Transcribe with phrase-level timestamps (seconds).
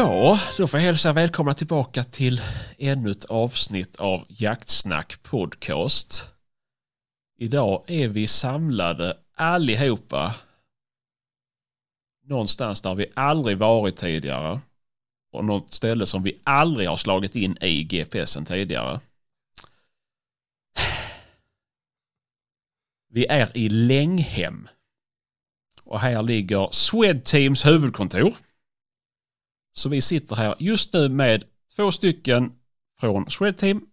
[0.00, 2.42] Ja, då får jag hälsa välkomna tillbaka till
[2.78, 6.28] ännu ett avsnitt av Jaktsnack Podcast.
[7.38, 10.34] Idag är vi samlade allihopa
[12.24, 14.60] någonstans där vi aldrig varit tidigare
[15.32, 19.00] och något ställe som vi aldrig har slagit in i GPSen tidigare.
[23.08, 24.68] Vi är i Länghem.
[25.84, 28.34] Och här ligger Swedteams huvudkontor.
[29.72, 31.44] Så vi sitter här just nu med
[31.76, 32.52] två stycken
[33.00, 33.86] från Swedteam.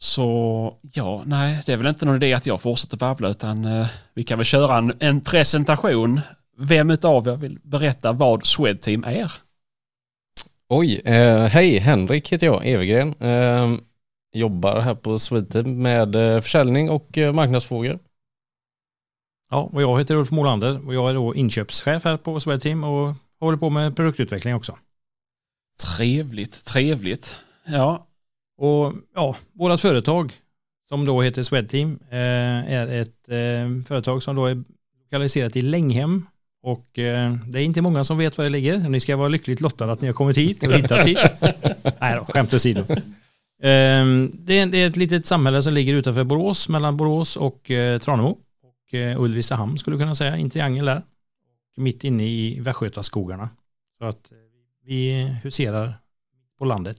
[0.00, 3.88] Så ja, nej, det är väl inte någon idé att jag fortsätter babbla utan eh,
[4.14, 6.20] vi kan väl köra en, en presentation.
[6.56, 9.32] Vem utav er vill berätta vad Swedteam är?
[10.68, 13.14] Oj, eh, hej Henrik heter jag, Evergren.
[13.20, 13.80] Eh,
[14.32, 17.98] jobbar här på Swedteam med eh, försäljning och eh, marknadsfrågor.
[19.50, 23.14] Ja, och jag heter Ulf Molander och jag är då inköpschef här på Swedteam och
[23.40, 24.78] håller på med produktutveckling också.
[25.96, 27.36] Trevligt, trevligt.
[27.66, 28.06] Ja,
[28.58, 30.32] Och ja, vårat företag
[30.88, 34.62] som då heter Swedteam eh, är ett eh, företag som då är
[35.04, 36.26] lokaliserat i Länghem
[36.62, 38.78] och eh, det är inte många som vet var det ligger.
[38.78, 41.18] Ni ska vara lyckligt lottade att ni har kommit hit och hittat hit.
[42.00, 42.80] Nej då, skämt åsido.
[43.62, 47.62] Eh, det, är, ett litet samhälle som ligger utanför Borås, mellan Borås och
[48.00, 48.38] Tranemo.
[48.88, 51.02] Och eh, Ulricehamn skulle du kunna säga, en triangel där.
[51.78, 53.48] Mitt inne i Västgötaskogarna.
[53.98, 54.38] Så att eh,
[54.84, 55.94] vi huserar
[56.58, 56.98] på landet.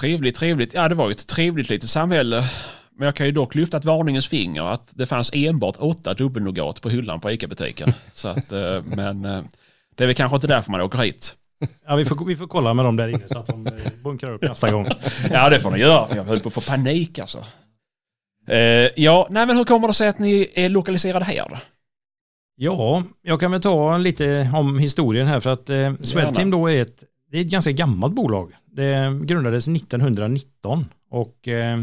[0.00, 0.74] trevligt, trevligt.
[0.74, 2.50] Ja, det var ju ett trevligt litet samhälle.
[2.92, 6.82] Men jag kan ju dock lyfta ett varningens finger att det fanns enbart åtta dubbelnougat
[6.82, 7.92] på hyllan på ICA-butiken.
[8.12, 9.42] Så att, eh, men eh,
[9.94, 11.36] det är väl kanske inte därför man åker hit.
[11.86, 13.70] Ja, vi får, vi får kolla med dem där inne så att de
[14.02, 14.86] bunkrar upp nästa gång.
[15.30, 17.44] Ja, det får ni göra för jag höll på att få panik alltså.
[18.96, 21.60] Ja, nej men hur kommer det sig att ni är lokaliserade här?
[22.60, 26.82] Ja, jag kan väl ta lite om historien här för att eh, Swedteam då är
[26.82, 28.52] ett, det är ett ganska gammalt bolag.
[28.66, 31.78] Det grundades 1919 och eh,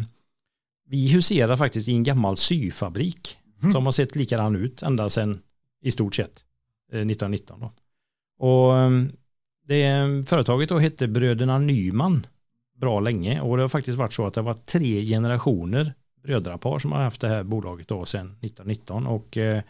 [0.90, 3.38] vi huserar faktiskt i en gammal syfabrik
[3.72, 5.40] som har sett likadan ut ända sedan
[5.82, 6.46] i stort sett
[6.92, 7.60] eh, 1919.
[7.60, 7.72] Då.
[8.46, 8.90] Och eh,
[9.68, 12.28] det, företaget då hette Bröderna Nyman
[12.80, 15.94] bra länge och det har faktiskt varit så att det har varit tre generationer
[16.24, 19.62] brödrapar som har haft det här bolaget då sedan 1919 och eh,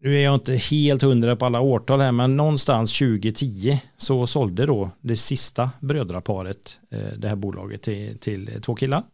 [0.00, 4.66] nu är jag inte helt hundra på alla årtal här men någonstans 2010 så sålde
[4.66, 9.04] då det sista brödraparet eh, det här bolaget till, till två killar.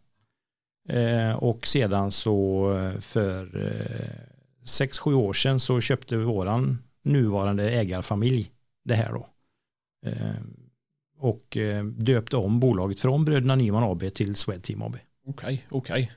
[0.89, 7.71] Eh, och sedan så eh, för eh, sex sju år sedan så köpte våran nuvarande
[7.71, 8.51] ägarfamilj
[8.83, 9.27] det här då.
[11.17, 14.97] Och döpte om bolaget från Bröderna Nyman AB till Swedteam AB.
[15.27, 16.11] Okej, okej.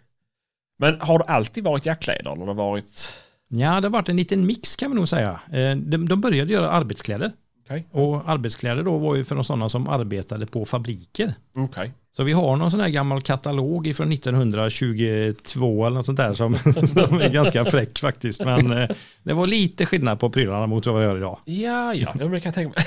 [0.78, 2.32] Men har det alltid varit jackkläder?
[2.32, 3.12] Eller har det varit...
[3.48, 5.40] Ja, det har varit en liten mix kan man nog säga.
[5.52, 7.32] Eh, De, de började göra arbetskläder.
[7.70, 7.86] Okej.
[7.90, 11.34] Och arbetskläder då var ju för sådana som arbetade på fabriker.
[11.56, 11.92] Okej.
[12.16, 16.54] Så vi har någon sån här gammal katalog från 1922 eller något sånt där som,
[16.86, 18.44] som är ganska fräck faktiskt.
[18.44, 18.88] Men eh,
[19.22, 21.38] det var lite skillnad på prylarna mot vad vi gör idag.
[21.44, 22.84] Ja, ja, det kan jag tänka mig.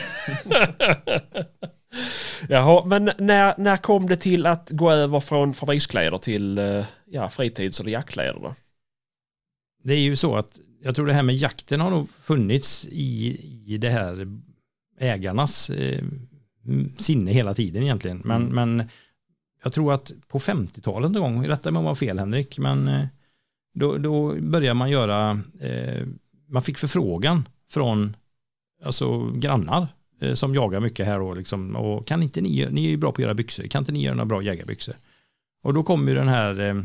[2.49, 7.29] Jaha, men när, när kom det till att gå över från fabrikskläder till eh, ja,
[7.29, 8.55] fritids eller jackkläder då?
[9.83, 13.39] Det är ju så att jag tror det här med jakten har nog funnits i,
[13.65, 14.27] i det här
[14.99, 16.03] ägarnas eh,
[16.97, 18.21] sinne hela tiden egentligen.
[18.25, 18.83] Men, men
[19.63, 22.87] jag tror att på 50-talet någon gång, rätta mig om jag har fel Henrik, men
[22.87, 23.05] eh,
[23.73, 26.07] då, då började man göra, eh,
[26.47, 28.15] man fick förfrågan från
[28.83, 29.87] alltså, grannar
[30.21, 33.11] eh, som jagar mycket här och liksom, och kan inte ni, ni är ju bra
[33.11, 34.95] på att göra byxor, kan inte ni göra några bra jägarbyxor?
[35.63, 36.83] Och då kom ju den här eh,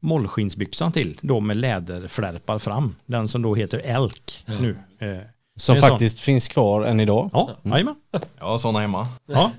[0.00, 4.76] mollskinsbyxan till, då med läderflärpar fram, den som då heter Elk nu.
[4.98, 5.18] Eh,
[5.56, 7.30] Som faktiskt finns kvar än idag.
[7.32, 7.94] ja, jajamän.
[8.38, 9.08] Jag har sådana hemma.
[9.26, 9.52] Ja.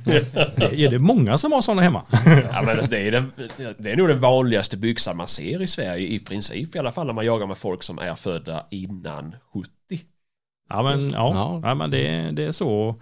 [0.55, 2.03] Är det många som har sådana hemma?
[2.51, 3.31] Ja, men det, är den,
[3.77, 6.75] det är nog den vanligaste byxan man ser i Sverige i princip.
[6.75, 9.69] I alla fall när man jagar med folk som är födda innan 70.
[10.69, 11.61] Ja men, ja, Ja.
[11.63, 11.75] ja.
[11.75, 12.95] men det, det är så.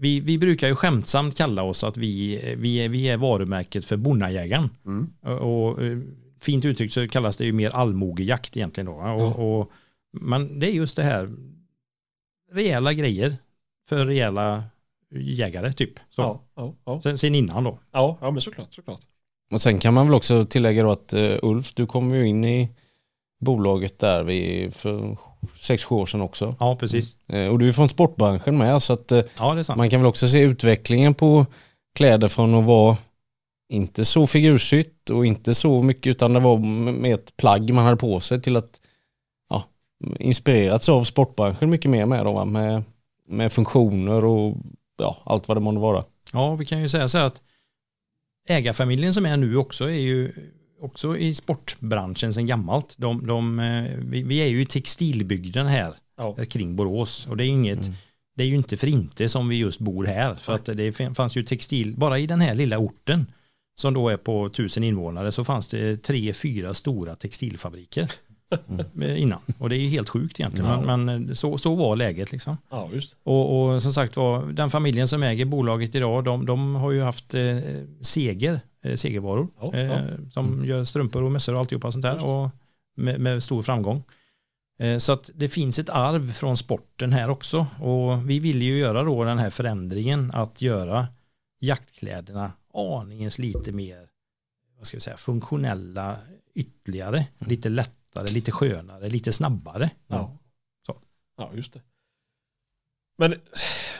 [0.00, 3.96] Vi, vi brukar ju skämtsamt kalla oss att vi, vi, är, vi är varumärket för
[3.96, 4.70] bonnajägaren.
[4.86, 5.10] Mm.
[5.22, 5.98] Och, och eh,
[6.40, 8.92] fint uttryckt så kallas det ju mer allmogejakt egentligen då.
[8.92, 9.70] Och, och,
[10.12, 11.30] men det är just det här
[12.52, 13.36] rejäla grejer
[13.88, 14.64] för rejäla
[15.14, 15.92] jägare typ.
[16.10, 16.22] Så.
[16.22, 17.00] Ja, ja, ja.
[17.00, 17.78] Sen, sen innan då.
[17.92, 19.00] ja, ja, men såklart, såklart.
[19.50, 22.44] Och sen kan man väl också tillägga då att uh, Ulf, du kom ju in
[22.44, 22.68] i
[23.40, 25.16] bolaget där vi för
[25.54, 26.56] 6-7 år sedan också.
[26.60, 27.16] Ja precis.
[27.26, 29.76] Eh, och du är från sportbranschen med så att eh, Ja det är sant.
[29.76, 31.46] man kan väl också se utvecklingen på
[31.94, 32.96] kläder från att vara
[33.68, 36.58] inte så figursytt och inte så mycket utan det var
[36.92, 38.80] med ett plagg man hade på sig till att
[39.50, 39.64] ja,
[40.18, 42.44] inspirerats av sportbranschen mycket mer med då va?
[42.44, 42.82] med
[43.30, 44.56] med funktioner och
[44.98, 46.04] ja, allt vad det måste vara.
[46.32, 47.42] Ja, vi kan ju säga så här att
[48.48, 50.32] ägarfamiljen som är nu också är ju
[50.80, 52.94] också i sportbranschen sedan gammalt.
[52.98, 56.36] De, de, eh, vi, vi är ju i textilbygden här Ja.
[56.50, 57.94] kring Borås och det är inget Mm.
[58.36, 60.34] det är ju inte för inte som vi just bor här.
[60.34, 63.26] För att det fanns ju textil, bara i den här lilla orten
[63.80, 68.10] som då är på tusen invånare så fanns det tre, fyra stora textilfabriker
[69.00, 69.38] eh, innan.
[69.58, 70.70] Och det är ju helt sjukt egentligen.
[70.70, 70.80] Ja.
[70.80, 72.56] Men, men så, så var läget liksom.
[72.70, 72.90] Ja.
[73.22, 77.02] Och, och som sagt var, den familjen som äger bolaget idag, de, de har ju
[77.02, 77.58] haft eh,
[78.00, 79.48] seger, eh, segervaror.
[79.60, 80.00] Ja, eh.
[80.30, 82.12] Som gör strumpor och mössor och alltihopa sånt där.
[82.12, 82.24] Just.
[82.24, 82.50] Och
[82.96, 84.02] med, med stor framgång.
[84.78, 87.66] Eh, så att det finns ett arv från sporten här också.
[87.80, 91.06] Och vi vill ju göra då den här förändringen att göra
[91.60, 94.08] jaktkläderna aningens lite mer
[94.78, 96.18] vad ska vi säga, funktionella
[96.54, 97.26] ytterligare.
[97.38, 99.90] Lite lättare, lite skönare, lite snabbare.
[100.06, 100.38] Ja.
[100.86, 100.96] Så.
[101.36, 101.80] Ja, just det.
[103.18, 103.34] Men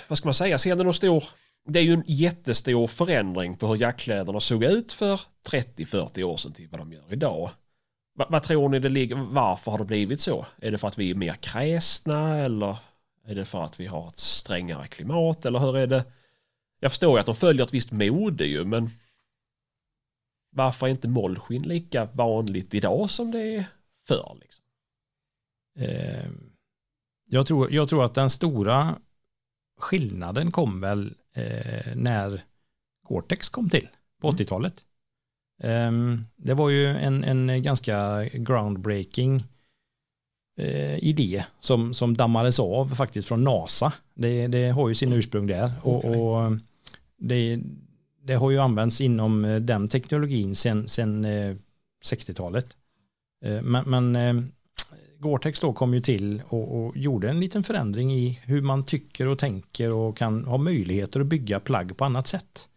[0.09, 1.25] vad ska man säga, ser det någon stor...
[1.71, 6.53] Det är ju en jättestor förändring på hur jackkläderna såg ut för 30-40 år sedan
[6.53, 7.51] till vad de gör idag.
[8.15, 10.47] Va, vad tror ni det ligger, varför har det blivit så?
[10.59, 12.77] Är det för att vi är mer kräsna eller
[13.27, 16.05] är det för att vi har ett strängare klimat eller hur är det?
[16.81, 18.91] Jag förstår ju att de följer ett visst mode ju men
[20.51, 23.65] varför är inte mollskinn lika vanligt idag som det är
[24.07, 24.39] förr?
[24.41, 24.65] Liksom?
[25.79, 26.31] Eh,
[27.25, 28.99] jag, tror, jag tror att den stora
[29.81, 32.43] skillnaden kom väl eh, när
[33.09, 33.89] Gore-Tex kom till
[34.21, 34.39] på Mm.
[34.39, 34.85] 80-talet.
[35.63, 35.93] Eh,
[36.37, 39.45] det var ju en, en ganska groundbreaking
[40.59, 43.93] eh, idé som, som dammades av faktiskt från NASA.
[44.15, 45.73] Det, det har ju sin ursprung där.
[45.83, 46.21] Och, Okej.
[46.21, 46.53] och
[47.19, 47.61] det,
[48.23, 51.57] det har ju använts inom eh, den teknologin sen, sen eh,
[52.05, 52.77] 60-talet.
[53.45, 54.53] Eh, Men, men
[55.19, 59.29] Gore-Tex då kom ju till och, och gjorde en liten förändring i hur man tycker
[59.29, 62.69] och tänker och kan ha möjligheter att bygga plagg på annat sätt.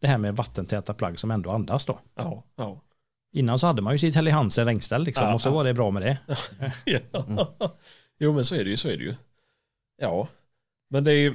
[0.00, 1.98] Det här med vattentäta plagg som ändå andas då.
[2.14, 2.80] Ja, ja.
[3.32, 5.74] Innan så hade man ju sitt Helly Hansen längställ liksom Ja, och så var det
[5.74, 6.18] bra med det.
[7.12, 7.56] Ja.
[8.18, 9.14] Jo men så är det ju, så är det ju.
[9.96, 10.28] Ja.
[10.88, 11.34] Men det är ju,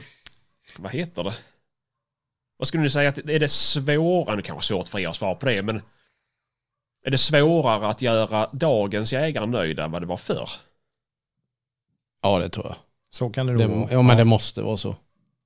[0.79, 1.33] vad heter det?
[2.61, 5.07] Vad skulle ni säga att är det svårare, nu kan det vara svårt för er
[5.07, 5.81] att svara på det, men
[7.05, 10.49] är det svårare att göra dagens jägare nöjda än vad det var förr?
[12.21, 12.75] Ja, det tror jag.
[13.09, 13.91] Så kan det Det, vara.
[13.91, 14.95] ja, men det måste vara så.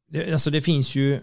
[0.07, 1.19] Det, alltså det finns ju,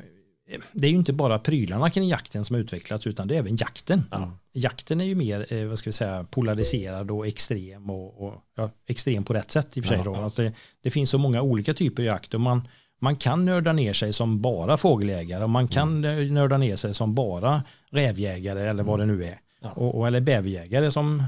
[0.72, 3.56] det är ju inte bara prylarna kring jakten som har utvecklats utan det är även
[3.56, 4.04] jakten.
[4.10, 4.38] Ja.
[4.52, 8.70] Jakten är ju mer, eh, vad ska vi säga, polariserad och extrem och, och ja,
[8.86, 9.98] extrem på rätt sätt i och för sig.
[9.98, 10.14] Ja, då.
[10.14, 10.22] ja.
[10.24, 10.52] Alltså det,
[10.82, 12.68] det finns så många olika typer av jakt och man,
[13.02, 16.34] man kan nörda ner sig som bara fågeljägare och man kan Mm.
[16.34, 19.40] nörda ner sig som bara rävjägare eller vad det nu är.
[19.62, 19.70] Ja.
[19.70, 21.22] Och, och, eller bäverjägare som,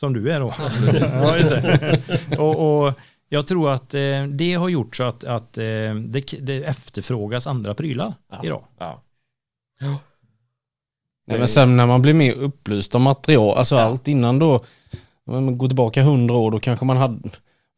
[0.00, 0.52] som du är då.
[1.22, 2.00] ja, just det.
[2.38, 2.92] och, och
[3.28, 5.64] jag tror att eh, det har gjort så att, att eh,
[5.94, 8.40] det, det efterfrågas andra prylar Ja.
[8.44, 8.64] idag.
[8.78, 9.02] Ja.
[11.26, 13.82] Nej, men sen när man blir mer upplyst om material, alltså Ja.
[13.82, 14.54] allt innan då,
[15.26, 17.28] om man går tillbaka hundra år, då kanske man hade,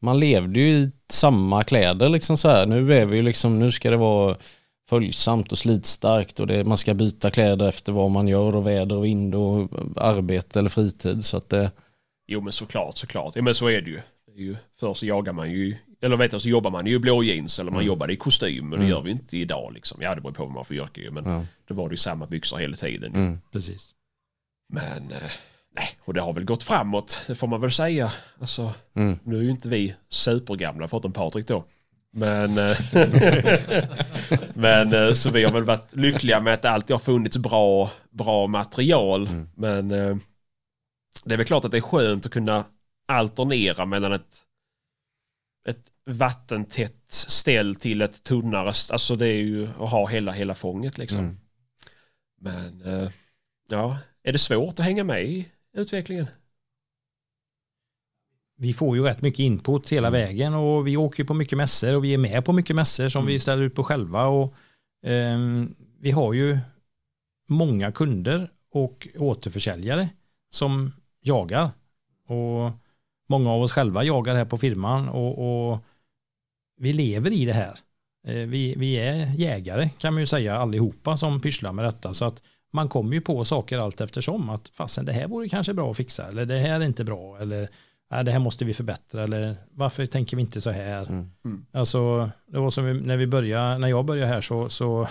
[0.01, 2.65] man levde ju i samma kläder liksom så här.
[2.65, 4.35] Nu är vi ju liksom, nu ska det vara
[4.89, 8.95] följsamt och slitstarkt och det, man ska byta kläder efter vad man gör och väder
[8.95, 11.25] och vind och arbete eller fritid.
[11.25, 11.71] Så att det,
[12.27, 13.35] Jo men såklart, såklart.
[13.35, 14.01] Ja men så är det ju.
[14.25, 16.95] Det är ju förr så jagar man ju, eller vet du, så jobbar man ju
[16.95, 17.87] i blå jeans eller man Mm.
[17.87, 18.63] jobbade i kostym.
[18.69, 18.89] Men det Mm.
[18.89, 20.01] gör vi inte idag liksom.
[20.01, 21.11] Ja det beror på vad man får yrke ju.
[21.11, 21.45] Men ja.
[21.67, 23.15] då var det ju samma byxor hela tiden.
[23.15, 23.39] mm.
[23.51, 23.91] Precis.
[24.73, 25.31] Men eh,
[25.75, 28.11] nej, och det har väl gått framåt, det får man väl säga.
[28.39, 29.19] Alltså, Mm.
[29.23, 31.65] nu är ju inte vi supergamla, förutom Patrik då.
[32.15, 32.77] Men, eh,
[34.53, 37.91] men eh, så vi har väl varit lyckliga med att det alltid har funnits bra,
[38.09, 39.27] bra material.
[39.27, 39.49] Mm.
[39.55, 40.17] Men eh,
[41.23, 42.65] det är väl klart att det är skönt att kunna
[43.07, 44.37] alternera mellan ett,
[45.67, 48.73] ett vattentätt ställ till ett tunnare.
[48.91, 51.19] Alltså det är ju att ha hela, hela fånget liksom.
[51.19, 51.37] Mm.
[52.41, 52.83] Men
[53.69, 56.27] ja, är det svårt att hänga med i utvecklingen?
[58.57, 60.21] Vi får ju rätt mycket input hela Mm.
[60.21, 63.09] vägen och vi åker ju på mycket mässor och vi är med på mycket mässor
[63.09, 63.27] som Mm.
[63.33, 64.53] vi ställer ut på själva och
[65.03, 66.57] ehm, vi har ju
[67.49, 70.09] många kunder och återförsäljare
[70.49, 71.71] som jagar
[72.27, 72.71] och
[73.29, 75.79] många av oss själva jagar här på firman och, och
[76.77, 77.79] vi lever i det här.
[78.27, 82.25] Eh, Vi, vi är jägare kan man ju säga allihopa som pysslar med detta så
[82.25, 82.41] att
[82.73, 85.97] man kommer ju på saker allt eftersom att fasen det här vore kanske bra att
[85.97, 87.69] fixa eller det här är inte bra eller
[88.11, 91.05] nej, det här måste vi förbättra eller varför tänker vi inte så här.
[91.07, 91.65] Mm.
[91.71, 95.07] Alltså det var som vi- när vi började, när jag började här så, så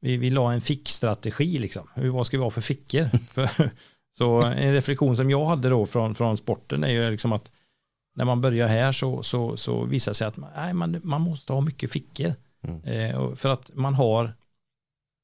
[0.00, 1.88] vi, vi la en fickstrategi liksom.
[1.94, 3.08] Hur, vad ska vi ha för fickor?
[4.12, 7.50] Så en reflektion som jag hade då från, från sporten är ju liksom att
[8.16, 11.60] när man börjar här så, så, så visar sig att nej, man, man måste ha
[11.60, 12.32] mycket fickor.
[12.62, 12.82] Mm.
[12.84, 14.34] Eh, för att man har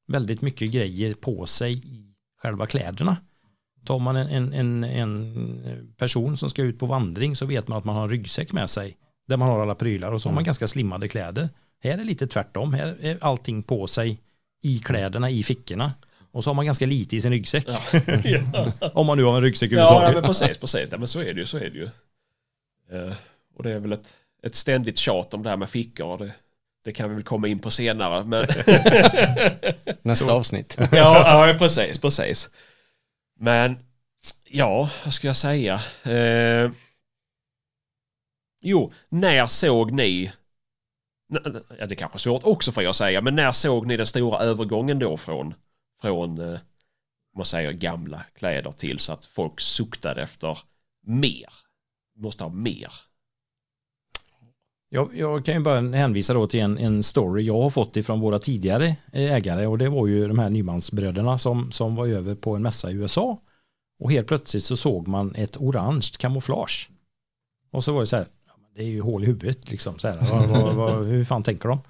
[0.06, 3.16] väldigt mycket grejer på sig i själva kläderna.
[3.84, 7.84] Tar man en, en, en, person som ska ut på vandring så vet man att
[7.84, 8.96] man har en ryggsäck med sig
[9.28, 10.46] där man har alla prylar och så har man Mm.
[10.46, 11.48] ganska slimmade kläder.
[11.82, 14.20] Här är det lite tvärtom, här är allting på sig
[14.62, 15.92] i kläderna, i fickorna.
[16.32, 17.66] Och så har man ganska lite i sin ryggsäck.
[18.24, 20.14] Ja, Om man nu har en ryggsäck ja överhuvudtaget.
[20.14, 20.92] men precis, precis.
[20.92, 21.46] Ja, men så är det ju.
[21.46, 21.88] Så är det ju.
[22.92, 23.14] Eh,
[23.54, 26.18] och det är väl ett, ett ständigt tjat om det här med fickor.
[26.18, 26.34] Det,
[26.86, 28.24] det kan vi väl komma in på senare.
[28.24, 28.46] Men
[30.02, 30.76] Nästa avsnitt.
[30.92, 32.50] ja, ja, precis, precis.
[33.40, 33.78] Men
[34.44, 35.80] ja, vad ska jag säga?
[36.02, 36.70] Eh,
[38.60, 40.32] jo, när såg ni
[41.78, 43.96] Ja, det är kanske är svårt också för er att säga, men när såg ni
[43.96, 45.54] den stora övergången då från,
[46.00, 46.60] från eh,
[47.36, 50.58] man säger gamla kläder till så att folk suktade efter
[51.06, 51.52] mer?
[52.16, 52.92] Måste ha mer.
[54.96, 58.20] Jag, jag kan ju bara hänvisa då till en, en story jag har fått ifrån
[58.20, 62.34] våra tidigare eh, ägare och det var ju de här Nymansbröderna som, som var över
[62.34, 63.38] på en mässa i USA
[64.00, 66.90] och helt plötsligt så såg man ett orange kamouflage.
[67.72, 68.26] Och så var det så här,
[68.76, 71.68] det är ju hål i huvudet liksom, så här, vad, vad, vad, hur fan tänker
[71.68, 71.80] de?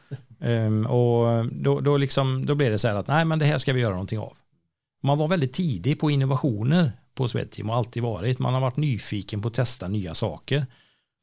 [0.41, 3.59] Um, och då, då, liksom, då blev det så här att nej men det här
[3.59, 4.33] ska vi göra någonting av.
[5.03, 8.39] Man var väldigt tidig på innovationer på Swedteam och alltid varit.
[8.39, 10.67] Man har varit nyfiken på att testa nya saker.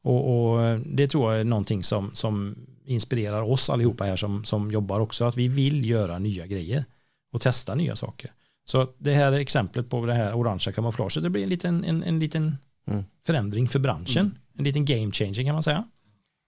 [0.04, 2.56] Och, och det tror jag är någonting som, som
[2.86, 6.86] inspirerar oss allihopa här som, som jobbar också, att vi vill göra nya grejer
[7.34, 8.32] och testa nya saker.
[8.66, 12.20] Så det här exemplet på det här orangea kamouflaget, det blir en liten, en, en
[12.20, 12.58] liten
[12.88, 13.04] Mm.
[13.26, 14.38] förändring för branschen.
[14.58, 15.84] En liten game changer kan man säga.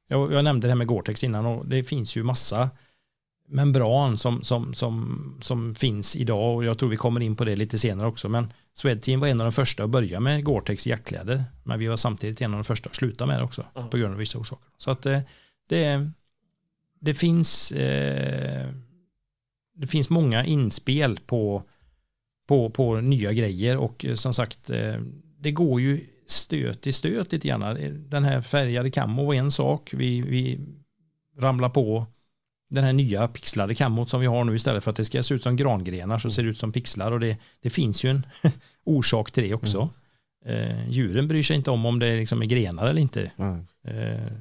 [0.08, 2.70] Jag, jag nämnde det här med Gore-Tex innan och det finns ju massa
[3.48, 7.56] membran som, som, som, som finns idag och jag tror vi kommer in på det
[7.56, 8.30] lite senare också.
[8.30, 11.44] Men Swedteam var en av de första att börja med Gore-Tex jackkläder.
[11.64, 13.88] Men vi var samtidigt en av de första att sluta med det också Ja.
[13.88, 14.66] på grund av vissa orsaker.
[14.78, 15.20] Så att eh,
[15.70, 16.10] det,
[17.02, 18.70] det finns eh,
[19.76, 21.64] det finns många inspel på,
[22.48, 24.96] på, på nya grejer och eh, som sagt eh,
[25.40, 27.78] det går ju stöt i stöt lite grann.
[28.10, 29.94] Den här färgade camo var en sak.
[29.94, 30.60] Vi, vi
[31.40, 32.06] ramlar på
[32.70, 35.36] den här nya pixlade kammot som vi har nu istället för att det ska se
[35.36, 38.26] ut som grangrenar så ser det ut som pixlar och det, det finns ju en
[38.84, 39.90] orsak till det också.
[40.46, 43.32] Eh, djuren bryr sig inte om om det liksom är grenar eller inte.
[43.38, 43.66] Mm.
[43.84, 44.32] Eh,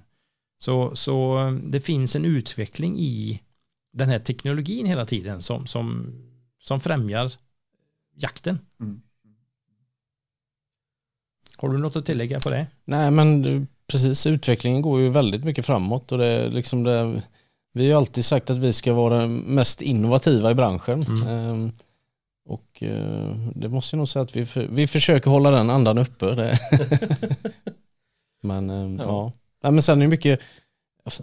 [0.59, 3.43] så, så eh, det finns en utveckling i
[3.93, 6.13] den här teknologin hela tiden som, som,
[6.61, 7.33] som främjar
[8.15, 8.59] jakten.
[8.81, 9.03] Mm.
[11.57, 12.67] Har du något att tillägga på det?
[12.85, 17.23] Nej men precis, utvecklingen går ju väldigt mycket framåt och det är liksom det,
[17.75, 21.03] vi har alltid sagt att vi ska vara mest innovativa i branschen.
[21.03, 21.29] Mm.
[21.29, 21.73] Ehm,
[22.49, 25.99] och eh, det måste jag nog säga att vi, för, vi försöker hålla den andan
[25.99, 26.59] uppe.
[28.43, 29.05] Men ehm, Ja.
[29.05, 29.33] ja.
[29.63, 30.41] Nej, men sen är det mycket,
[31.05, 31.23] alltså,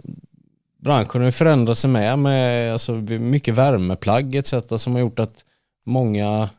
[0.78, 4.54] branschen har ju förändrat sig med, med alltså, mycket värmeplagg etc.
[4.76, 5.44] som har gjort att
[5.84, 6.50] många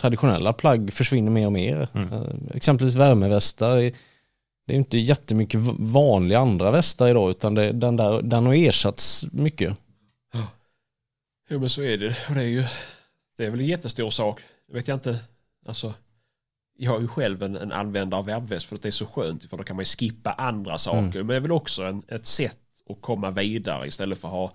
[0.00, 1.88] traditionella plagg försvinner mer och mer.
[1.94, 2.12] Mm.
[2.12, 2.20] Eh,
[2.54, 3.90] Exempelvis värmevästar.
[4.66, 8.54] Det är ju inte jättemycket vanliga andra västar idag utan det, den, där, den har
[8.54, 9.78] ersatts mycket.
[11.50, 12.16] Jo men så är det.
[12.28, 12.64] Och det är ju
[13.36, 14.40] det är väl en jättestor sak.
[14.68, 15.18] Det vet jag inte.
[15.66, 15.94] Alltså,
[16.78, 19.44] jag är ju själv en, en användare av webbväst för att det är så skönt.
[19.44, 20.98] För då kan man ju skippa andra saker.
[20.98, 21.12] Mm.
[21.12, 22.58] Men det är väl också en, ett sätt
[22.90, 24.52] att komma vidare istället för att ha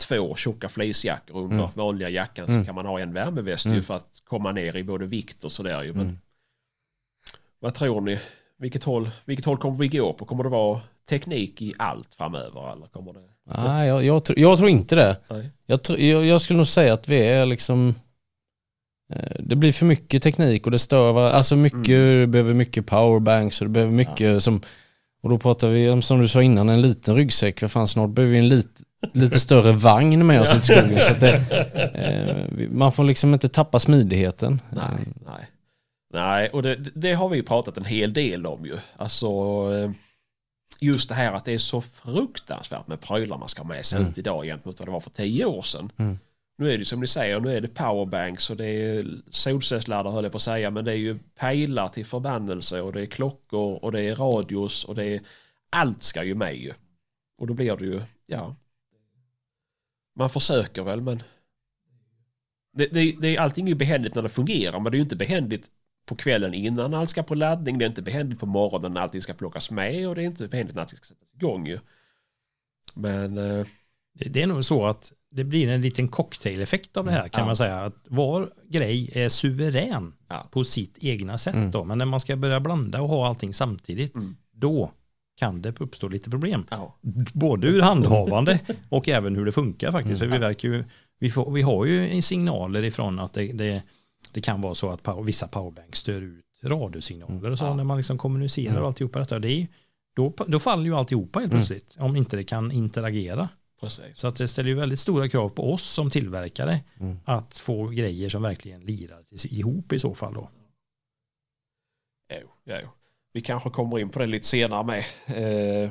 [0.00, 1.70] två tjocka fleecejackor under Mm.
[1.74, 2.60] vanliga jackan Mm.
[2.62, 3.82] så kan man ha en värmeväst ju Mm.
[3.82, 5.92] för att komma ner i både vikt och sådär ju.
[5.92, 6.18] Men Mm.
[7.58, 8.18] vad tror ni?
[8.58, 10.24] Vilket håll, vilket håll kommer vi gå på?
[10.24, 13.20] Kommer det vara teknik i allt framöver eller kommer det?
[13.56, 15.16] Nej, jag, jag, tr- jag tror inte det.
[15.66, 17.94] Jag, jag, jag skulle nog säga att vi är liksom
[19.14, 22.20] eh, det blir för mycket teknik och det stör var- Alltså mycket, Mm.
[22.20, 24.60] du behöver mycket powerbanks och du behöver mycket som
[25.22, 27.60] Och då pratar vi om som du sa innan en liten ryggsäck.
[27.60, 28.80] För fan snart behöver vi en lit,
[29.12, 31.00] lite större vagn med oss ut i skogen.
[31.00, 31.34] Så det,
[31.94, 34.60] eh, man får liksom inte tappa smidigheten.
[34.70, 34.84] Nej,
[35.26, 35.46] nej.
[36.16, 38.78] Nej, och det, det har vi ju pratat en hel del om ju.
[38.96, 39.26] Alltså
[39.72, 39.90] eh,
[40.80, 43.98] just det här att det är så fruktansvärt med prylar man ska ha med sig
[43.98, 44.10] Mm.
[44.10, 45.92] ut idag jämfört med vad det var för tio år sedan.
[45.96, 46.18] Mm.
[46.58, 50.24] Nu är det som ni säger, nu är det powerbanks och det är solcellsladdar höll
[50.24, 53.84] jag på att säga, men det är ju pejlar till förbannelse och det är klockor
[53.84, 55.20] och det är radios och det är
[55.70, 56.72] allt ska ju med ju.
[57.38, 58.56] Och då blir det ju, ja.
[60.18, 61.22] Man försöker väl men
[62.76, 65.16] det, det, det, allting är ju behändigt när det fungerar men det är ju inte
[65.16, 65.70] behändigt
[66.06, 67.78] på kvällen innan allt ska på laddning.
[67.78, 70.48] Det är inte behändigt på morgonen när allting ska plockas med och det är inte
[70.48, 71.78] behändigt när allt ska sättas igång ju.
[72.94, 73.66] Men eh,
[74.18, 77.40] Det det är nog så att det blir en liten cocktaileffekt av det här kan
[77.40, 77.46] Ja.
[77.46, 77.84] man säga.
[77.84, 80.48] Att var grej är suverän Ja.
[80.50, 81.70] på sitt egna sätt Mm.
[81.70, 81.84] då.
[81.84, 84.36] Men när man ska börja blanda och ha allting samtidigt, Mm.
[84.52, 84.90] då
[85.38, 86.66] kan det uppstå lite problem.
[86.70, 86.96] Ja.
[87.32, 90.22] Både ur handhavande och även hur det funkar faktiskt.
[90.22, 90.30] Mm.
[90.32, 90.84] För vi, verkar ju,
[91.18, 93.82] vi, får, vi har ju signaler ifrån att det, det,
[94.36, 97.74] det kan vara så att power, vissa powerbanks stör ut radiosignaler och så Ja.
[97.74, 98.82] när man liksom kommunicerar Mm.
[98.82, 99.38] och alltihopa detta.
[99.38, 99.66] Det är,
[100.16, 101.58] då, då faller ju alltihopa helt Mm.
[101.60, 103.48] plötsligt om inte det kan interagera.
[103.80, 104.04] Precis.
[104.18, 107.16] Så att det ställer ju väldigt stora krav på oss som tillverkare Mm.
[107.24, 110.50] att få grejer som verkligen lirar ihop i så fall då.
[112.40, 112.88] Jo, jo.
[113.32, 115.04] Vi kanske kommer in på det lite senare med.
[115.84, 115.90] Eh,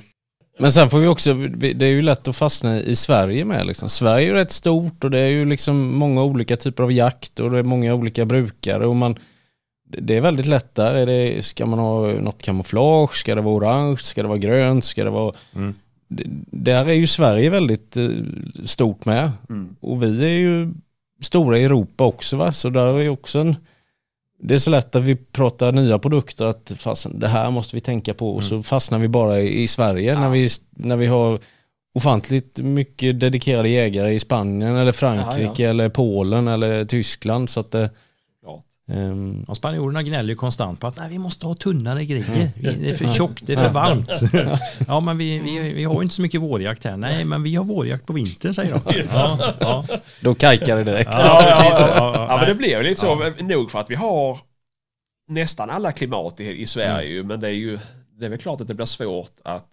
[0.60, 3.90] Men sen får vi också, det är ju lätt att fastna i Sverige med liksom.
[3.90, 7.40] Sverige är ju rätt stort och det är ju liksom många olika typer av jakt
[7.40, 9.16] och det är många olika brukare och man
[9.88, 10.96] det är väldigt lätt där.
[10.96, 13.16] Är det, ska man ha något kamouflage?
[13.16, 13.98] Ska det vara orange?
[13.98, 14.86] Ska det vara grönt?
[14.86, 15.36] Ska det vara...
[15.56, 15.74] Mm.
[16.52, 18.08] Där är ju Sverige väldigt eh,
[18.64, 19.32] stort med.
[19.50, 19.76] mm.
[19.80, 20.72] Och vi är ju
[21.22, 22.52] stora i Europa också va.
[22.52, 23.56] Så där är ju också en...
[24.40, 27.80] Det är så lätt att vi pratar nya produkter att fasen, det här måste vi
[27.82, 28.30] tänka på.
[28.36, 30.20] Och så fastnar vi bara i, Sverige Ja.
[30.20, 31.40] när, vi, när vi har
[31.96, 37.50] ofantligt mycket dedikerade jägare i Spanien eller Frankrike eller Polen eller Tyskland.
[37.50, 37.90] Så att det,
[38.88, 42.52] Ehm, Och spanjorerna gnäller ju konstant på att Nej, vi måste ha tunnare grejer.
[42.56, 44.10] Vi- Det är för tjockt, det är för varmt.
[44.88, 46.98] Ja, men vi, vi, vi har ju inte så mycket vårjakt här.
[46.98, 49.04] Nej, men vi har vårjakt på vintern, säger de.
[49.14, 49.86] Ja, ja.
[50.22, 51.10] då kajkar det direkt.
[51.14, 51.42] Ja.
[51.42, 53.30] Ja, ja, Ja, men det ju lite så.
[53.44, 54.38] Nog för att vi har
[55.28, 57.80] nästan alla klimat i, i Sverige ju, men det är ju
[58.20, 59.68] det är väl klart att det blir svårt att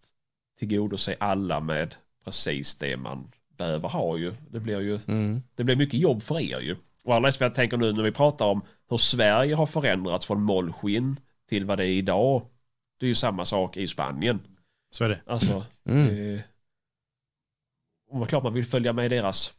[0.58, 1.94] tillgodose alla med
[2.24, 4.32] precis det man behöver ha ju.
[4.50, 5.42] Det blir ju Mm.
[5.56, 6.76] det blir mycket jobb för er ju.
[7.04, 10.42] Och alldeles för jag tänker nu när vi pratar om hur Sverige har förändrats från
[10.42, 11.16] mollskinn
[11.48, 12.42] till vad det är idag.
[13.00, 14.40] Det är ju samma sak i Spanien.
[14.90, 15.20] Så är det.
[15.26, 16.34] Alltså, Mm.
[16.34, 16.40] eh,
[18.10, 19.52] och det är klart man vill följa med deras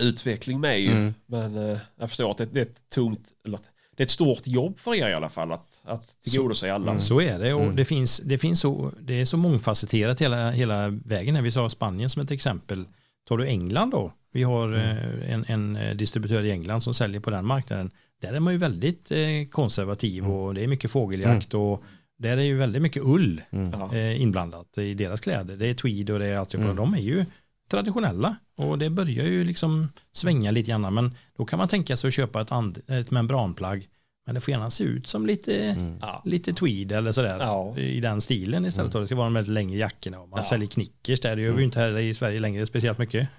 [0.00, 0.90] utveckling med ju.
[0.90, 1.14] Mm.
[1.26, 4.10] Men eh, jag förstår att det, det är ett tungt, eller att det är ett
[4.10, 6.90] stort jobb för er i alla fall att, att tillgodose alla.
[6.90, 7.00] Mm.
[7.00, 7.76] Så är det och Mm.
[7.76, 11.42] det finns, det finns så, det är så mångfacetterat hela, hela vägen.
[11.44, 12.84] Vi sa Spanien som ett exempel.
[13.24, 14.12] Tar du England då?
[14.32, 17.90] Vi har eh, en, en eh, distributör i England som säljer på den marknaden.
[18.24, 19.18] Där är man ju väldigt eh,
[19.50, 21.82] konservativ och det är mycket fågeljakt och
[22.18, 23.90] där är ju väldigt mycket ull Mm.
[23.90, 25.56] Eh, inblandat i deras kläder.
[25.56, 26.54] Det är tweed och det är allt.
[26.54, 26.76] Mm.
[26.76, 27.24] De är ju
[27.70, 30.94] traditionella och det börjar ju liksom svänga lite grann.
[30.94, 33.88] Men då kan man tänka sig att köpa ett, and, ett membranplagg.
[34.26, 35.94] Men det får gärna se ut som lite, Mm.
[36.24, 37.36] Lite tweed eller sådär.
[37.40, 37.78] Ja.
[37.78, 38.94] I den stilen istället.
[38.94, 40.20] Och Det ska vara de lite längre jackorna.
[40.20, 40.44] Och man Ja.
[40.44, 41.36] säljer knickers där.
[41.36, 43.28] Det gör vi ju inte här i Sverige längre speciellt mycket.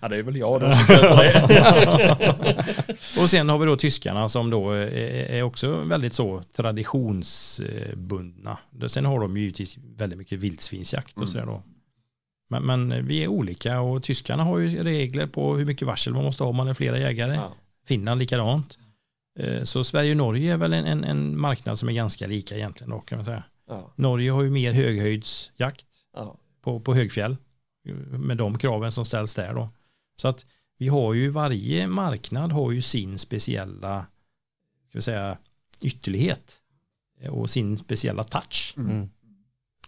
[0.00, 0.66] ja, det är väl jag då.
[3.22, 4.86] och sen har vi då tyskarna som då är,
[5.30, 8.58] är också väldigt så traditionsbundna.
[8.88, 11.28] Sen har de ju givetvis väldigt mycket vildsvinsjakt och Mm.
[11.28, 11.62] sådär då.
[12.50, 16.24] Men, men vi är olika och tyskarna har ju regler på hur mycket varsel man
[16.24, 17.34] måste ha om man är flera jägare.
[17.34, 17.52] ja.
[17.88, 18.78] Finland likadant.
[19.38, 22.56] Eh, Så Sverige och Norge är väl en, en, en marknad som är ganska lika
[22.56, 23.44] egentligen då kan man säga.
[23.66, 23.92] Ja.
[23.96, 26.38] Norge har ju mer höghöjdsjakt Ja.
[26.60, 27.36] på, på högfjäll
[27.88, 29.68] eh, med de kraven som ställs där då.
[30.16, 30.46] Så att
[30.78, 34.06] vi har ju varje marknad har ju sin speciella
[34.88, 35.38] ska vi säga,
[35.82, 36.62] ytterlighet
[37.20, 38.74] eh, och sin speciella touch.
[38.76, 39.08] Mm.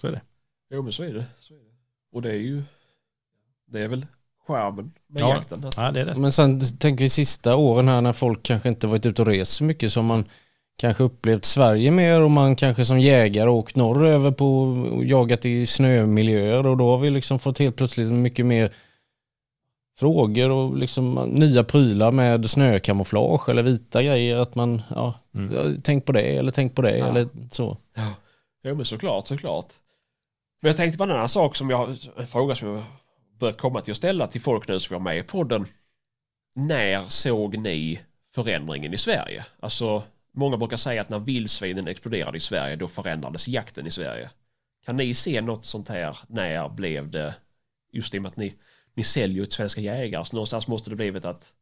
[0.01, 0.23] Så är det.
[0.71, 1.27] Jo men så är det.
[1.39, 1.75] Så är det.
[2.13, 2.63] Och det är ju
[3.67, 4.07] det är väl
[4.51, 5.29] charmen med Ja.
[5.35, 5.71] jakten.
[5.77, 6.15] Ja, det är det.
[6.15, 9.53] Men sen tänker vi sista åren här när folk kanske inte varit ute och rest
[9.53, 10.25] så mycket som man
[10.79, 15.67] kanske upplevt Sverige mer och man kanske som jägare åkt norröver på och jagat i
[15.67, 18.71] snömiljöer och då har vi liksom fått helt plötsligt mycket mer
[19.99, 25.55] frågor och liksom nya prylar med snökamouflage eller vita grejer att man ja, Mm.
[25.55, 27.07] ja, tänk på det eller tänk på det Ja.
[27.07, 27.77] eller så.
[28.65, 29.67] Jo men såklart, såklart.
[30.63, 32.83] Men jag tänkte på en annan sak som jag, en fråga som jag
[33.41, 35.67] börjat komma till att ställa till folk nu som var med i podden.
[36.55, 38.01] När såg ni
[38.35, 39.47] förändringen i Sverige?
[39.61, 44.31] Alltså, många brukar säga att när vildsvinen exploderade i Sverige då förändrades jakten i Sverige.
[44.85, 46.19] Kan ni se något sånt här?
[46.29, 47.35] När blev det?
[47.93, 48.55] Just i och med att ni,
[48.95, 51.53] ni säljer ut svenska jägare så någonstans måste det blivit att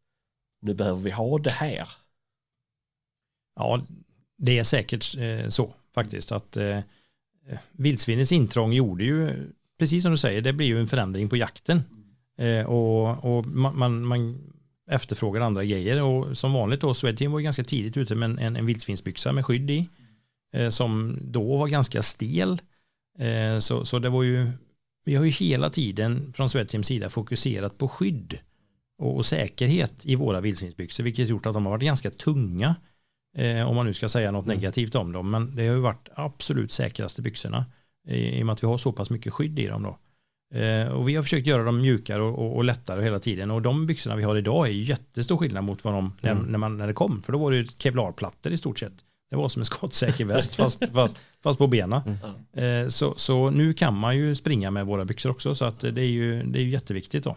[0.61, 1.89] nu behöver vi ha det här.
[3.57, 3.83] Ja,
[4.37, 6.81] det är säkert eh, så faktiskt att eh,
[7.73, 11.83] vildsvinens intrång gjorde ju, precis som du säger, det blir ju en förändring på jakten.
[12.39, 14.39] Eh, och och man, man, man
[14.91, 18.39] efterfrågar andra grejer och som vanligt då, Swedteam var ju ganska tidigt ute med en,
[18.39, 19.89] en, en vildsvinsbyxa med skydd i.
[20.53, 22.63] Eh, som då var ganska stel.
[23.19, 24.51] Eh, så, så det var ju,
[25.05, 28.39] vi har ju hela tiden från Swedteams sida fokuserat på skydd
[28.99, 32.75] och, och säkerhet i våra vildsvinsbyxor, vilket gjort att de har varit ganska tunga.
[33.37, 35.31] Eh, om man nu ska säga något negativt om dem.
[35.31, 37.67] Men det har ju varit absolut säkraste byxorna.
[38.09, 39.99] I, I och med att vi har så pass mycket skydd i dem då.
[40.59, 43.51] Eh, och vi har försökt göra dem mjukare och, och, och lättare hela tiden.
[43.51, 46.45] Och de byxorna vi har idag är ju jättestor skillnad mot vad de, när, Mm.
[46.45, 47.23] när, man, när det kom.
[47.23, 48.93] För då var det ju kevlarplattor i stort sett.
[49.31, 52.01] Det var som en skottsäker väst fast, fast, fast på benen.
[52.55, 52.85] Mm.
[52.85, 56.01] Eh, så, så nu kan man ju springa med våra byxor också så att det
[56.01, 57.37] är ju, det är ju jätteviktigt då.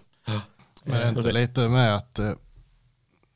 [0.84, 2.32] Men det är inte lite med att eh,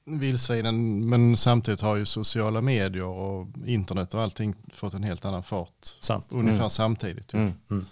[0.05, 5.43] vildsvinen, men samtidigt har ju sociala medier och internet och allting fått en helt annan
[5.43, 6.25] fart Sant.
[6.29, 6.69] ungefär Mm.
[6.69, 7.33] samtidigt.
[7.33, 7.39] Ju.
[7.39, 7.53] Mm.
[7.71, 7.85] Mm.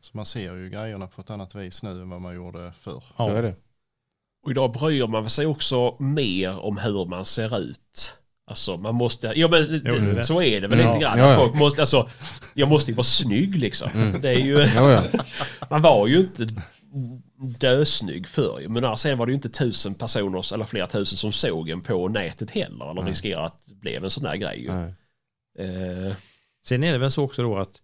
[0.00, 3.02] Så man ser ju grejerna på ett annat vis nu än vad man gjorde förr.
[3.16, 3.54] Så är Ja, det.
[4.44, 8.14] Och idag bryr man sig också mer om hur man ser ut.
[8.46, 10.86] Alltså man måste, ja men Jo, det så är det väl Ja.
[10.86, 11.18] lite grann.
[11.18, 11.38] Ja, ja.
[11.38, 12.08] Folk måste, alltså,
[12.54, 13.90] jag måste ju vara snygg liksom.
[13.94, 14.20] Mm.
[14.20, 15.02] Det är ju, Ja, ja.
[15.70, 16.46] man var ju inte
[17.38, 18.68] dösnygg förr.
[18.68, 22.08] Men sen var det ju inte tusen personer eller flera tusen som såg en på
[22.08, 22.90] nätet heller.
[22.90, 23.10] Eller Nej.
[23.10, 24.66] riskerar att det blev en sån där grej.
[25.58, 26.14] Eh,
[26.66, 27.82] Sen är det väl så också då att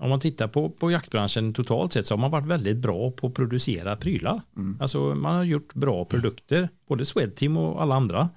[0.00, 3.26] om man tittar på, på jaktbranschen totalt sett så har man varit väldigt bra på
[3.26, 4.42] att producera prylar.
[4.56, 4.78] Mm.
[4.80, 8.28] Alltså man har gjort bra produkter, både Swedteam och alla andra.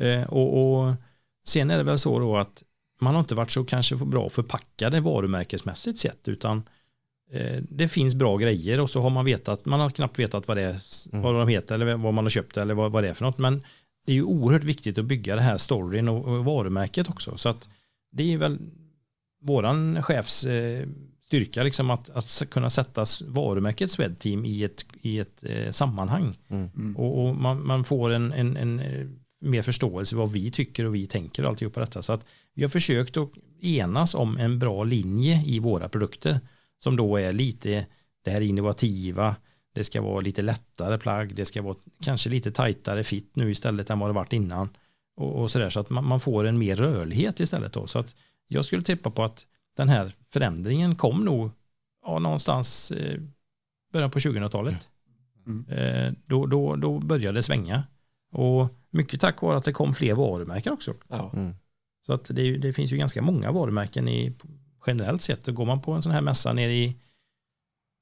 [0.00, 0.94] Eh, och, och
[1.46, 2.62] sen är det väl så då att
[3.00, 6.62] man har inte varit så kanske bra förpackade varumärkesmässigt sett utan
[7.68, 10.62] det finns bra grejer och så har man vetat, man har knappt vetat vad det
[10.62, 10.80] är,
[11.12, 11.22] Mm.
[11.22, 13.38] vad de heter eller vad man har köpt eller vad, vad det är för något.
[13.38, 13.62] Men
[14.06, 17.36] det är ju oerhört viktigt att bygga det här storyn och, och varumärket också.
[17.36, 17.68] Så att
[18.12, 18.58] det är väl
[19.42, 20.86] våran chefs eh,
[21.26, 26.38] styrka liksom att, att kunna sätta varumärket Swedteam i ett, i ett eh, sammanhang.
[26.48, 26.96] Mm.
[26.96, 29.06] Och, och man, man får en, en, en eh,
[29.40, 32.02] mer förståelse vad vi tycker och vi tänker och alltihopa detta.
[32.02, 33.30] Så att vi har försökt att
[33.62, 36.40] enas om en bra linje i våra produkter
[36.78, 37.86] som då är lite
[38.24, 39.36] det här innovativa,
[39.74, 43.90] det ska vara lite lättare plagg, det ska vara kanske lite tajtare fit nu istället
[43.90, 44.68] än vad det varit innan.
[45.16, 47.86] Och, och sådär så att man, man får en mer rörlighet istället då.
[47.86, 48.14] Så att
[48.48, 51.50] jag skulle tippa på att den här förändringen kom nog
[52.04, 53.20] ja, någonstans eh,
[53.92, 54.88] början på 2000-talet.
[55.46, 55.66] Mm.
[55.68, 57.82] Eh, då, då, då började det svänga.
[58.32, 60.94] Och mycket tack vare att det kom fler varumärken också.
[61.08, 61.32] ja.
[61.34, 61.54] Mm.
[62.06, 64.36] Så att det, det finns ju ganska många varumärken i
[64.86, 65.48] generellt sett.
[65.48, 66.96] Och går man på en sån här mässa nere i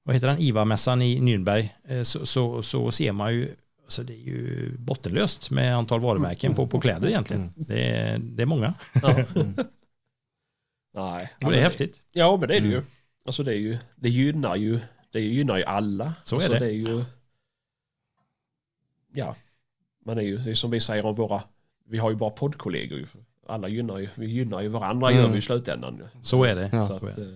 [0.02, 4.12] vad heter den, IVA-mässan i Nürnberg eh, så, så, så ser man ju alltså det
[4.12, 7.42] är ju bottenlöst med antal varumärken på, på kläder egentligen.
[7.42, 7.52] Mm.
[7.56, 9.24] Det, är, det är många Ja.
[9.34, 9.54] Mm.
[10.94, 11.32] Nej.
[11.44, 12.02] och det är häftigt.
[12.12, 12.72] Ja men det är det ju.
[12.72, 12.86] Mm.
[13.26, 14.80] Alltså det är ju, det gynnar ju,
[15.12, 16.14] det gynnar ju alla.
[16.22, 16.66] Så är alltså, det.
[16.66, 17.04] är ju,
[19.12, 19.36] ja,
[20.04, 21.42] man är ju, det är som vi säger om våra,
[21.84, 23.08] vi har ju bara poddkollegor.
[23.48, 25.22] Alla gynnar ju, vi gynnar ju varandra Mm.
[25.22, 25.96] gör vi i slutändan.
[25.96, 26.04] ju.
[26.22, 26.70] Så är det.
[26.72, 26.88] Ja.
[26.88, 27.22] Så så är att, det.
[27.22, 27.28] eh,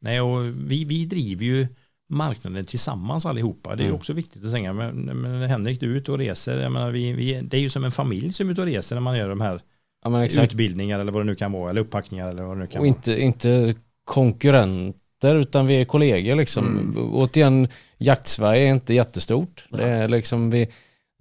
[0.00, 1.66] Nej, och vi, vi driver ju
[2.08, 3.76] marknaden tillsammans allihopa.
[3.76, 3.96] Det är ju Mm.
[3.96, 4.72] också viktigt att säga.
[4.72, 6.60] Men, men Henrik, du är ute och reser.
[6.60, 8.96] Jag menar, vi, vi, det är ju som en familj som är ute och reser
[8.96, 9.60] när man gör de här
[10.04, 11.70] Ja, utbildningar eller vad det nu kan vara.
[11.70, 13.74] Eller upppackningar eller vad det nu kan Och inte, inte
[14.04, 16.66] konkurrenter utan vi är kollegor liksom.
[16.66, 17.14] Mm.
[17.14, 19.66] Återigen, jakt-Sverige är inte jättestort.
[19.70, 19.80] Nej.
[19.80, 20.68] Det är liksom vi,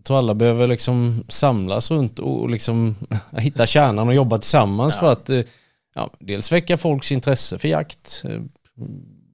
[0.03, 2.95] jag tror alla behöver liksom samlas runt och liksom
[3.37, 4.99] hitta kärnan och jobba tillsammans Ja.
[4.99, 5.41] för att eh,
[5.95, 8.41] ja, dels väcka folks intresse för jakt, eh,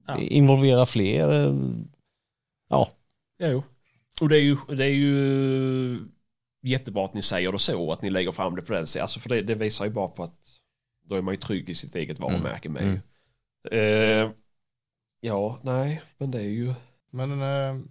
[0.06, 0.18] Ja.
[0.18, 1.32] involvera fler.
[1.48, 1.54] eh,
[2.68, 2.88] Ja,
[3.38, 3.62] Ja, jo.
[4.20, 5.98] Och det är ju, det är ju
[6.62, 9.02] jättebra att ni säger det så, att ni lägger fram det på det sättet.
[9.02, 10.38] Alltså för det, det visar ju bara på att
[11.04, 12.82] då är man ju trygg i sitt eget varumärke med.
[12.82, 13.00] Mm.
[14.24, 14.30] Eh,
[15.20, 16.74] ja, nej, men det är ju...
[17.12, 17.82] Men eh,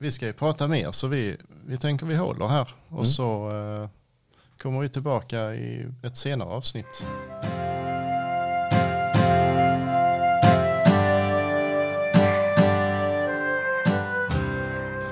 [0.00, 1.36] vi ska ju prata mer så vi,
[1.66, 3.04] vi tänker vi håller här och Mm.
[3.04, 3.88] så eh,
[4.62, 7.04] kommer vi tillbaka i ett senare avsnitt.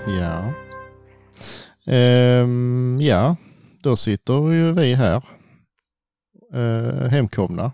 [0.06, 0.54] Ja.
[1.86, 3.36] Ehm, ja,
[3.82, 5.22] då sitter ju vi här.
[6.54, 7.72] Eh, hemkomna.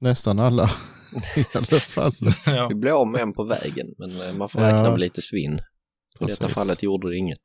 [0.00, 0.64] Nästan alla
[1.36, 2.14] i alla fall.
[2.46, 2.68] Ja.
[2.68, 4.66] Vi blev av med en på vägen, men eh, man får Ja.
[4.66, 5.60] räkna med lite svinn.
[6.20, 7.42] I detta fallet gjorde det inget.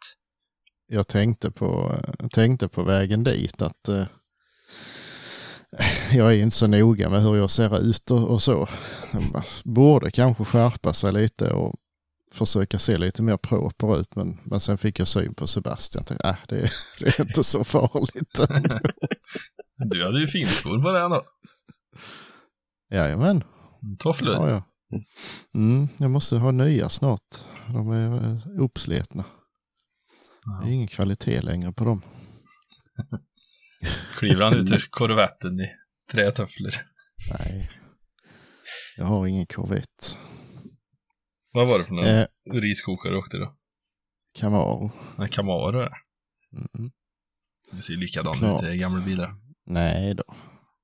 [0.88, 1.96] jag tänkte på,
[2.32, 4.06] tänkte på vägen dit att eh,
[6.14, 8.68] jag är inte så noga med hur jag ser ut och, och så.
[9.14, 11.76] Man borde kanske skärpa sig lite och
[12.34, 14.16] försöka se lite mer proper ut.
[14.16, 16.04] Men, men sen fick jag syn på Sebastian.
[16.04, 18.80] Tänkte, äh, det, det är inte så farligt ändå.
[19.78, 21.24] Du hade ju finskor på den då.
[22.92, 23.44] Jajamän,
[24.00, 24.34] Tofflor.
[24.34, 24.64] ja, ja.
[25.56, 27.46] Mm, jag måste ha nya snart.
[27.76, 29.26] De är eh, uppslitna.
[30.62, 32.02] Det är ingen kvalitet längre på dem.
[34.18, 35.70] Kliver han ut ur korvetten i
[36.12, 36.72] trätofflor.
[37.32, 37.72] Nej,
[38.98, 40.06] jag har ingen Corvette.
[41.52, 43.56] Vad var det för någon Eh, riskokare du åkte då?
[44.40, 44.92] Camaro.
[45.18, 45.92] En Camaro det.
[46.54, 46.92] Mm.
[47.72, 49.36] Det ser likadant ut i gamla bilar.
[49.66, 50.36] Nej då,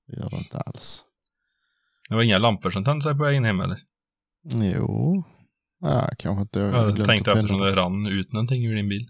[0.07, 1.03] det gör det inte alls.
[2.09, 3.77] Det var inga lampor som tände sig på vägen hem eller?
[4.43, 5.23] Jo,
[5.81, 6.59] ja, kanske inte.
[6.59, 9.07] Jag Jag tänkte att eftersom det rann ut någonting ur din bil.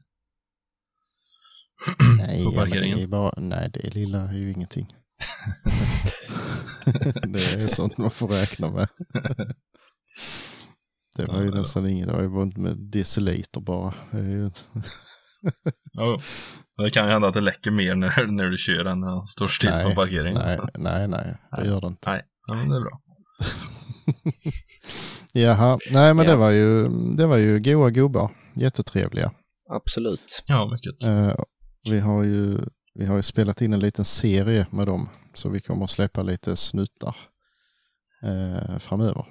[2.17, 2.97] Nej, Nej, på parkeringen.
[2.97, 4.93] det är bara, nej, det lilla är ju ingenting.
[7.27, 8.87] det är sånt man får räkna med.
[11.17, 11.57] det var ju Ja, ja.
[11.57, 13.93] nästan inget, det var ju bara med deciliter bara.
[14.11, 14.51] Är.
[15.93, 16.19] Ja,
[16.83, 19.25] det kan ju hända att det läcker mer när, när du kör än när han
[19.27, 20.33] står still på Nej, parkeringen.
[20.45, 22.09] nej, nej, nej, det gör det inte.
[22.09, 23.01] Nej, ja, men det är bra.
[25.33, 26.31] Jaha, nej men Ja.
[26.31, 29.31] det var ju, det var ju goa gubbar, jättetrevliga.
[29.69, 30.43] Absolut.
[30.45, 31.03] Ja, mycket.
[31.03, 31.35] Eh,
[31.89, 32.59] vi, har ju,
[32.93, 36.23] vi har ju spelat in en liten serie med dem, så vi kommer att släppa
[36.23, 37.15] lite snuttar
[38.23, 39.25] eh, framöver.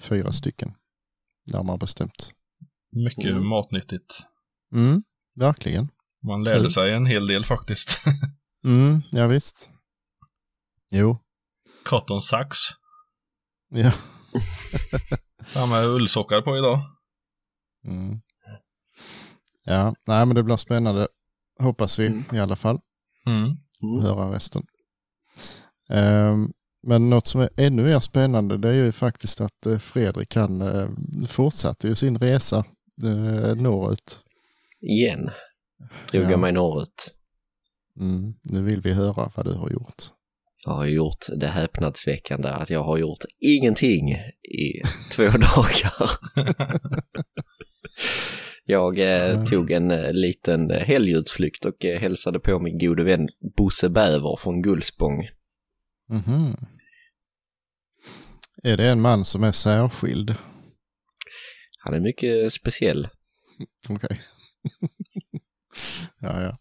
[0.00, 0.72] Fyra stycken,
[1.52, 2.32] närmare bestämt.
[2.92, 3.48] Mycket Mm.
[3.48, 4.14] matnyttigt.
[4.74, 5.02] Mm,
[5.36, 5.88] verkligen.
[6.26, 6.70] Man lärde Kul.
[6.70, 8.00] sig en hel del faktiskt.
[8.66, 9.70] Mm, ja, visst.
[10.90, 11.18] Jo,
[11.84, 12.58] Cotton sax.
[13.70, 13.92] ja.
[15.54, 16.78] Ja, med ullsockar på idag.
[17.86, 18.20] Mm.
[19.64, 21.08] Ja, nej men det blir spännande.
[21.58, 22.24] Hoppas vi Mm.
[22.32, 22.78] i alla fall.
[23.26, 23.44] Mm.
[23.82, 24.02] Mm.
[24.04, 24.62] höra resten.
[25.88, 30.36] Ehm, men något som är ännu mer spännande det är ju faktiskt att eh, Fredrik
[30.36, 30.88] han eh,
[31.28, 32.56] fortsatte ju sin resa
[33.02, 34.20] eh, norrut.
[34.80, 35.30] Igen
[36.10, 36.30] drog Ja.
[36.30, 37.14] jag mig norrut.
[38.00, 38.34] Mm.
[38.42, 40.02] Nu vill vi höra vad du har gjort.
[40.64, 44.10] Jag har gjort det häpnadsväckande att jag har gjort ingenting
[44.58, 46.10] i två dagar.
[48.64, 49.46] jag eh, Mm.
[49.46, 54.62] tog en eh, liten helgutflykt och eh, hälsade på min gode vän Bosse Bäver från
[54.62, 55.28] Gullspång.
[56.08, 56.54] Mhm.
[58.62, 60.34] Är det en man som är särskild?
[61.78, 63.08] Han är mycket speciell.
[63.88, 64.20] Okej.
[66.20, 66.56] ja, ja.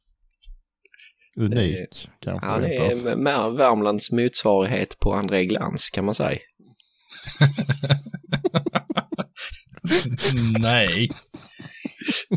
[1.38, 2.48] Unik kanske.
[2.48, 6.40] Han är mer Värmlands motsvarighet på André Glans kan man säga.
[10.60, 11.10] Nej.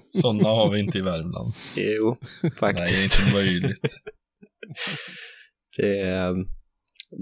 [0.08, 1.54] Sådana har vi inte i Värmland.
[1.74, 3.16] Jo, Nej, faktiskt.
[3.16, 3.80] det är inte möjligt.
[5.76, 6.34] Det är,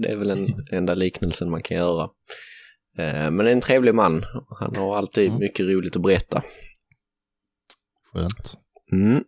[0.01, 2.03] det är väl den enda liknelsen man kan göra.
[2.97, 4.25] Eh, Men det är en trevlig man.
[4.59, 6.43] Han har alltid mycket roligt att berätta.
[8.13, 8.53] Skönt.
[8.91, 9.23] Mm.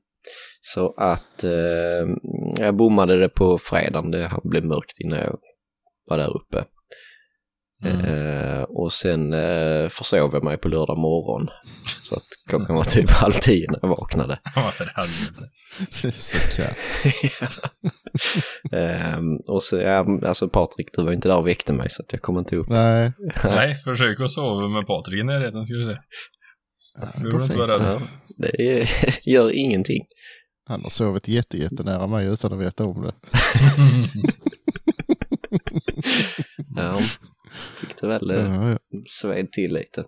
[0.74, 2.08] Så att eh,
[2.58, 4.12] jag bommade det på fredagen.
[4.12, 5.38] Det han blev mörkt innan jag
[6.10, 6.66] var där uppe.
[7.84, 8.06] Mm.
[8.06, 11.50] Eh, och sen eh, försov jag mig på lördag morgon.
[12.04, 14.40] Så att klockan var typ halv tio när jag vaknade.
[14.56, 14.72] Ja,
[16.12, 17.04] så kass.
[18.72, 22.12] Ehm, och så, ja, alltså Patrik, du var inte där och väckte mig så att
[22.12, 22.70] jag kom inte upp.
[22.70, 23.12] Nej,
[23.44, 25.92] Nej, försök att sova med Patrik i närheten ska du se.
[25.92, 26.02] det
[27.16, 27.82] Du behöver inte vara rädd.
[27.84, 28.00] Ja,
[28.38, 28.90] det är,
[29.30, 30.04] gör ingenting.
[30.68, 33.14] Han har sovit jätte, jättenära mig utan att veta om det.
[36.76, 37.00] Ja,
[37.80, 38.78] tyckte väl det Ja, ja.
[39.08, 40.06] sved till lite.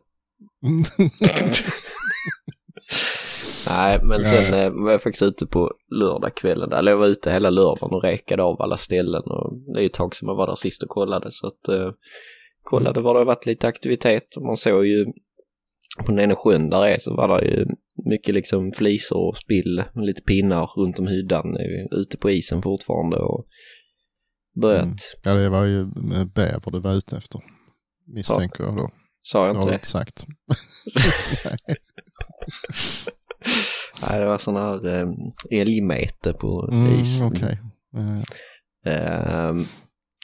[3.68, 6.74] Nej, men sen eh, var jag faktiskt ute på lördagskvällen.
[6.74, 9.22] Eller jag var ute hela lördagen och räkade av alla ställen.
[9.24, 11.32] Och det är ju ett tag sedan man var där sist och kollade.
[11.32, 11.92] Så att eh,
[12.64, 14.36] kollade var det varit lite aktivitet.
[14.36, 15.06] Och man såg ju
[16.06, 17.66] på den ena sjön där är så var det ju
[18.10, 19.84] mycket liksom flisor och spill.
[19.96, 21.58] Lite pinnar runt om hyddan.
[21.58, 23.18] eh, Ute på isen fortfarande.
[23.18, 23.46] Och
[24.62, 24.84] börjat.
[24.84, 24.96] Mm.
[25.24, 27.42] Ja, det var ju eh, bäver du var ute efter.
[28.08, 28.90] Misstänker jag då.
[29.22, 29.76] Sa jag Det inte har det?
[29.76, 30.26] inte sagt.
[34.02, 35.08] Nej, det var sån här eh,
[35.52, 37.28] älgmete på Mm, isen.
[37.28, 37.60] Okej.
[37.96, 38.22] Eh,
[38.86, 39.64] Ehm,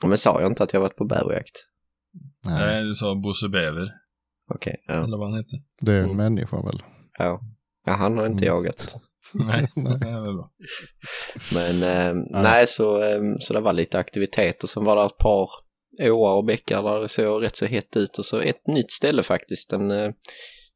[0.06, 1.56] men sa jag inte att jag varit på bäverjakt?
[2.46, 3.92] nej, Nej, du sa Bosse Bäver,
[4.54, 4.94] Okej, ja.
[5.04, 5.60] eller vad han heter.
[5.82, 6.84] det är en människa väl?
[7.18, 7.42] ja.
[7.88, 8.56] Ja, han har inte Mm.
[8.56, 8.96] jagat.
[9.34, 9.98] Nej, Nej.
[10.00, 10.52] det är väl bra.
[11.54, 15.18] Men ehm, nej, så, ehm, så det var lite aktivitet och sen var det ett
[15.18, 15.50] par
[16.02, 19.24] åar och bäckar där det såg rätt så hett ut och så ett nytt ställe
[19.24, 20.12] faktiskt, en eh,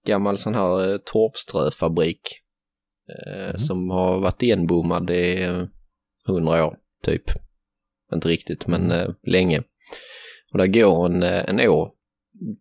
[0.07, 2.21] gammal sån här eh, torvströfabrik
[3.27, 3.57] eh, Mhm.
[3.57, 5.63] som har varit igenbommad i eh,
[6.27, 7.23] hundra år typ.
[8.13, 9.63] Inte riktigt, men eh, länge.
[10.51, 11.93] Och där går en, eh, en å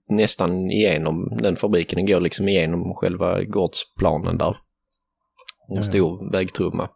[0.08, 4.56] nästan igenom den fabriken, den går liksom igenom själva gårdsplanen där.
[5.68, 5.82] En ja.
[5.82, 6.90] stor vägtrumma.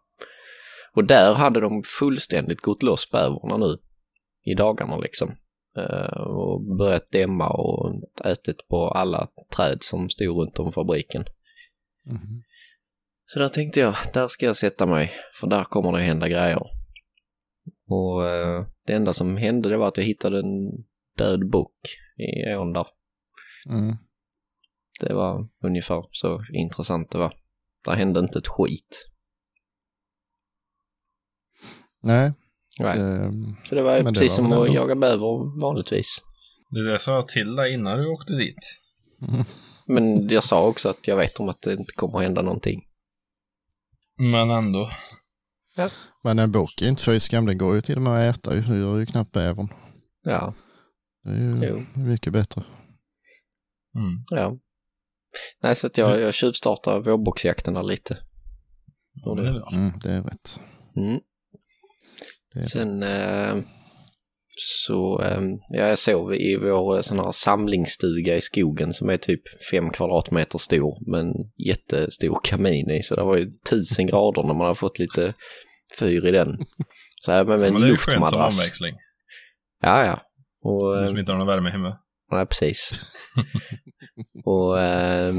[0.95, 3.77] Och där hade de fullständigt gått loss bävrarna nu
[4.45, 5.35] i dagarna liksom.
[5.77, 11.25] Eh, och börjat dämma och ätit på alla träd som stod runt om fabriken.
[12.05, 12.43] Mhm.
[13.25, 16.61] Så där tänkte jag, där ska jag sätta mig, för där kommer det hända grejer.
[17.89, 20.85] Och eh, det enda som hände det var att jag hittade en
[21.17, 21.75] död bock
[22.17, 22.87] i ån där.
[23.69, 23.95] Mm.
[24.99, 27.33] Det var ungefär så intressant det var.
[27.85, 29.09] Där hände inte ett skit.
[32.03, 32.33] Nej,
[32.79, 32.99] Nej.
[32.99, 36.21] ehm, Så det var ju det precis var som att ändå- jaga bäver vanligtvis.
[36.69, 38.79] Det är det sa jag till dig innan du åkte dit.
[39.87, 42.79] Men jag sa också att jag vet om att det inte kommer att hända någonting.
[44.17, 44.89] Men ändå.
[45.75, 45.89] Ja.
[46.23, 48.61] Men en bok är inte fyskam, den går ju till och med att äta ju.
[48.61, 49.67] Det gör ju knappt bävern.
[50.23, 50.53] Ja,
[51.23, 51.85] Det är ju Jo.
[51.95, 52.63] mycket bättre.
[53.95, 54.23] Mm.
[54.29, 54.57] ja.
[55.61, 58.17] Nej, så att jag, jag tjuvstartar vårboxjakterna lite.
[59.13, 59.73] Ja, det är.
[59.73, 60.59] Mm, det är rätt.
[60.97, 61.19] Mm.
[62.53, 63.63] Det är Sen eh,
[64.85, 69.17] så, eh, ja, jag sov i vår eh, sån här samlingsstuga i skogen som är
[69.17, 71.33] typ fem kvadratmeter stor med en
[71.67, 73.03] jättestor kamin i.
[73.03, 75.33] Så det var ju tusen grader när man har fått lite
[75.99, 76.65] fyr i den.
[77.21, 78.79] Så här med, med en Men luftmadrass.
[79.81, 80.21] Ja, ja.
[80.63, 81.97] Och, Du eh, som inte har någon värme hemma.
[82.31, 82.91] Nej, precis.
[84.45, 85.33] och, eh,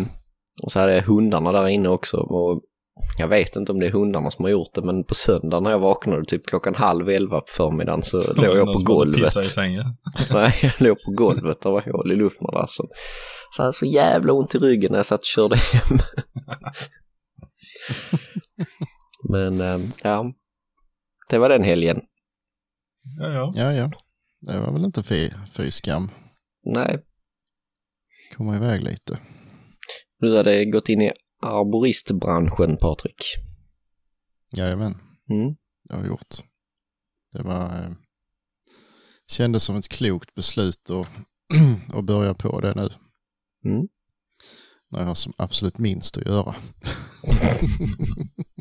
[0.62, 2.16] och så hade jag hundarna där inne också.
[2.16, 2.62] Och
[3.18, 5.70] jag vet inte om det är hundarna som har gjort det, men på söndag när
[5.70, 9.36] jag vaknade typ klockan halv elva på förmiddagen så låg jag på golvet.
[9.36, 9.84] i sängen.
[10.32, 12.86] Nej, jag låg på golvet, det var hål i luftmadrassen.
[13.50, 15.98] Så jag hade så jävla ont i ryggen när jag satt och körde hem.
[19.30, 20.32] men eh, ja,
[21.30, 22.00] det var den helgen.
[23.20, 23.52] Ja, ja.
[23.54, 23.90] Ja, ja.
[24.46, 26.10] Det var väl inte fy, fy skam.
[26.64, 26.98] Nej,
[28.36, 29.18] Komma iväg lite.
[30.18, 33.22] du hade gått in i arboristbranschen, Patrik.
[34.56, 34.94] Jajamän,
[35.30, 35.54] Mm.
[35.84, 36.34] det har jag gjort.
[37.32, 37.64] Det var...
[37.82, 37.90] Eh,
[39.26, 41.08] kändes som ett klokt beslut att,
[41.94, 42.88] att börja på det nu.
[43.64, 43.88] Mm.
[44.90, 46.54] När jag har som absolut minst att göra.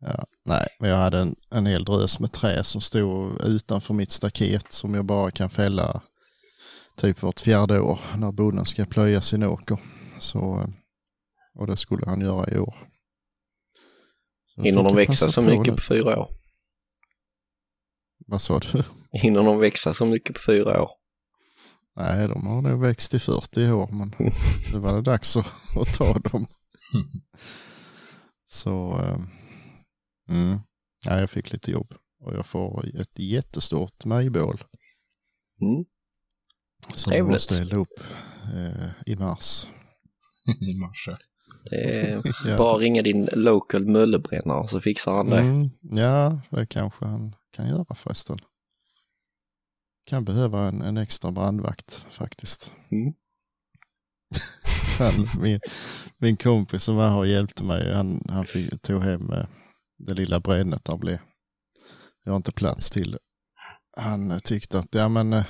[0.00, 4.10] ja, nej, men jag hade en, en hel drös med trä som stod utanför mitt
[4.10, 6.02] staket som jag bara kan fälla
[6.96, 9.78] typ vart fjärde år när bonden ska plöja sin åker.
[10.18, 10.68] Så, eh,
[11.54, 12.74] och det skulle han göra i år.
[14.46, 15.72] Så Hinner de växa så mycket nu.
[15.72, 16.28] på fyra år?
[18.26, 18.82] Vad sa du?
[19.18, 20.90] Hinner de växa så mycket på fyra år?
[21.96, 24.14] Nej, de har nog växt till 40 i år, men
[24.72, 26.46] nu var det dags att, att ta dem.
[28.46, 29.18] Så, eh,
[30.28, 30.58] mm.
[31.06, 34.64] ja, jag fick lite jobb och jag får ett jättestort majbål
[35.60, 35.84] Mm.
[36.94, 37.32] som jag Trevligt.
[37.32, 38.00] måste elda upp
[38.54, 39.66] eh, i mars.
[40.60, 41.04] I mars.
[41.06, 41.16] ja.
[41.70, 42.58] Det är Ja.
[42.58, 45.38] bara ringa din local möllebrännare så fixar han det.
[45.40, 48.38] Mm, ja, det kanske han kan göra förresten.
[50.06, 52.74] Kan behöva en, en extra brandvakt faktiskt.
[52.90, 53.12] Mm.
[54.98, 55.60] Han, min,
[56.18, 59.46] min kompis som var här och hjälpte mig, han, han fick, tog hem eh,
[59.98, 61.18] det lilla brännet där blev.
[62.24, 63.18] Jag har inte plats till det.
[63.96, 65.44] Han eh, tyckte att, ja men, eh,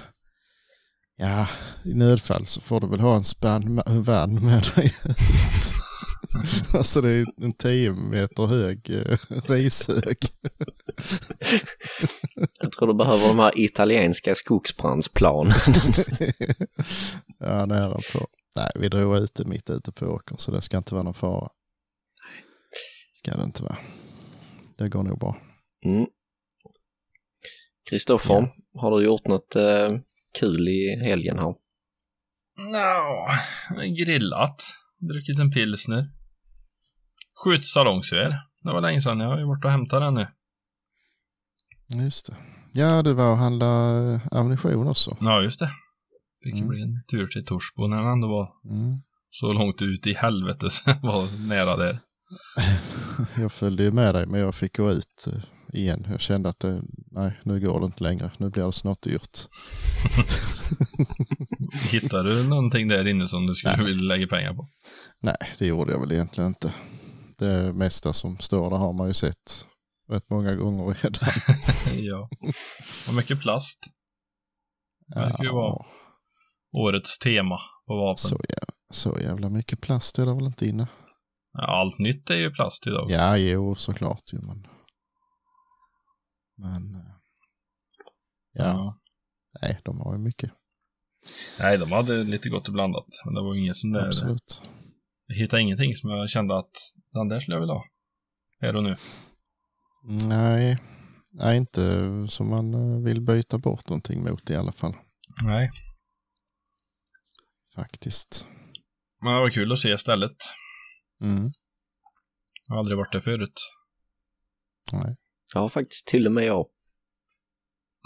[1.17, 1.49] ja
[1.85, 4.95] i nödfall så får du väl ha en spann, en med dig.
[6.75, 10.19] alltså det är en 10 meter hög eh, rishög.
[12.61, 15.55] Jag tror du behöver de här italienska skogsbrandsplanen.
[17.39, 18.29] ja, nära på.
[18.57, 21.15] Nej, vi drog ut det mitt ute på åkern så det ska inte vara någon
[21.15, 21.49] fara.
[23.19, 23.77] Ska det inte vara.
[24.79, 25.37] Det går nog bra.
[25.85, 26.07] Mm.
[27.91, 29.91] Kristoffer, har du gjort något eh,
[30.41, 31.55] kul i helgen här?
[32.57, 33.29] Nå,
[33.99, 34.63] grillat.
[34.99, 36.11] Druckit en pilsner.
[37.45, 38.31] Skjut salongsgevär.
[38.63, 39.21] Det var länge sedan.
[39.21, 40.27] Jag har ju varit och hämtat den nu.
[42.05, 42.37] Just det.
[42.73, 45.17] Ja, du var och handlade eh, ammunition också.
[45.21, 45.71] Ja, just det.
[46.45, 46.69] Fick Mm.
[46.69, 48.99] bli en tur till Torsbo när den ändå var Mm.
[49.31, 52.01] så långt ut i helvete så var nära där.
[53.37, 56.07] Jag följde ju med dig men jag fick gå ut eh, igen.
[56.11, 58.31] Jag kände att det, nej, nu går det inte längre.
[58.39, 59.39] Nu blir det snart dyrt.
[61.91, 63.87] Hittade du någonting där inne som du skulle Nej.
[63.87, 64.69] vilja lägga pengar på?
[65.21, 66.75] Nej, det gjorde jag väl egentligen inte.
[67.39, 69.67] Det mesta som står där har man ju sett
[70.11, 71.29] rätt många gånger redan.
[72.05, 72.29] ja.
[73.09, 73.79] Och mycket plast.
[75.07, 75.85] Det verkar ju vara
[76.73, 78.17] årets tema på vapen.
[78.17, 80.87] så, jävla, så jävla mycket plast är det väl inte inne?
[81.53, 83.11] Ja, allt nytt är ju plast idag.
[83.11, 84.67] Ja, jo, såklart ju, men...
[86.57, 86.95] Men...
[86.95, 87.19] eh,
[88.53, 88.99] Ja,
[89.63, 90.51] nej, de har ju mycket.
[91.61, 93.07] Nej, de hade lite gott och blandat.
[93.25, 94.07] Men det var ingen sån där.
[94.07, 94.63] Absolut.
[95.27, 96.71] Jag hittade ingenting som jag kände att
[97.13, 97.85] den där skulle jag vilja ha.
[98.61, 98.97] Här och nu.
[100.29, 100.79] Nej,
[101.33, 101.83] nej, inte
[102.29, 104.95] som man eh, vill byta bort någonting mot i alla fall.
[105.43, 105.71] Nej.
[107.75, 108.47] Faktiskt.
[109.21, 110.37] Men det var kul att se stället.
[111.21, 111.53] Mm.
[112.67, 113.61] Jag har aldrig varit där förut.
[114.93, 115.17] Nej.
[115.55, 116.67] Ja, faktiskt till och med jag.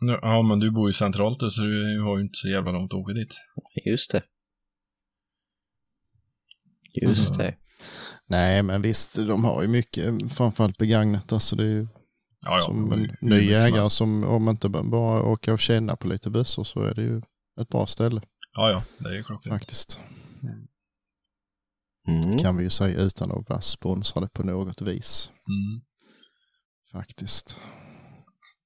[0.02, 2.92] Nu- Ja, men du bor ju centralt så du har ju inte så jävla långt
[2.92, 3.34] att åka dit.
[3.86, 4.22] Just det.
[7.02, 7.38] Just Mm.
[7.46, 7.56] det.
[8.26, 11.32] nej, men visst, de har ju mycket, framförallt begagnat.
[11.32, 11.86] Alltså det är ju
[12.40, 12.64] Ja, ja.
[12.64, 13.96] som en ny mycket som jägare helst.
[13.96, 17.22] som, om man inte bara åker och känna på lite bössor så är det ju
[17.60, 18.20] ett bra ställe
[18.56, 18.84] Ja, ja.
[18.98, 19.54] Det är ju klockrent.
[19.60, 20.00] faktiskt.
[20.42, 20.66] Mm.
[22.42, 25.30] Kan vi ju säga utan att vara sponsrade på något vis.
[25.48, 25.82] Mm.
[26.92, 27.60] Faktiskt.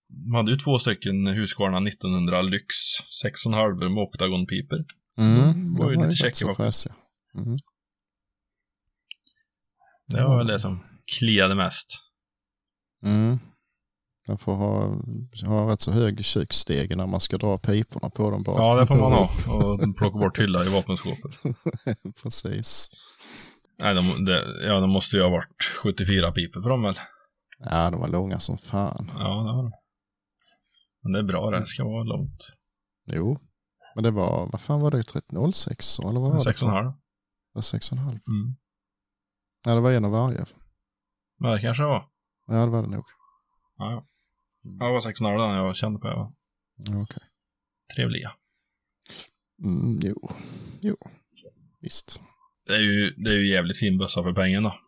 [0.09, 2.67] De hade ju två stycken Husqvarna 1900 Lyx
[3.25, 4.85] 6,5 med oktagonpiper.
[5.19, 6.65] Mm, var ju lite rätt checka så bakom.
[6.65, 6.95] fräsiga.
[7.35, 7.57] Mm.
[10.09, 10.85] Det var väl det som
[11.19, 11.89] kliade mest.
[13.03, 13.39] Mm.
[14.29, 14.99] Man får ha,
[15.47, 18.63] ha rätt så hög köksstege när man ska dra piporna på dem bara.
[18.63, 19.29] Ja, det får man ha.
[19.55, 21.31] Och plocka bort hylla i vapenskåpet.
[22.23, 22.91] Precis.
[23.79, 26.99] Nej, de, det, ja, de måste ju ha varit 74 piper på dem väl?
[27.59, 29.11] Ja, de var långa som fan.
[29.15, 29.73] Ja, det har de.
[31.03, 31.67] Men det är bra det.
[31.67, 32.47] ska vara långt.
[33.07, 33.39] Jo.
[33.95, 35.03] Men det var, vad fan var det?
[35.03, 36.51] 3006 eller vad var det?
[36.51, 36.83] 6,5.
[36.85, 36.93] Det
[37.53, 37.99] var 6,5.
[37.99, 38.21] Mm.
[39.65, 40.45] Ja, det var en av varje.
[41.39, 42.09] Men det kanske det var.
[42.47, 43.05] Ja, det var det nog.
[43.79, 44.07] Ja, ja.
[44.81, 46.09] Ja, Det var 6,5 den jag kände på.
[46.09, 46.33] Ja,
[47.03, 47.23] Okej.
[47.97, 48.33] Trevliga.
[49.65, 50.31] Mm, jo.
[50.81, 50.97] Jo.
[51.81, 52.21] Visst.
[52.67, 54.79] Det är ju, det är ju jävligt fin bössa för pengen då.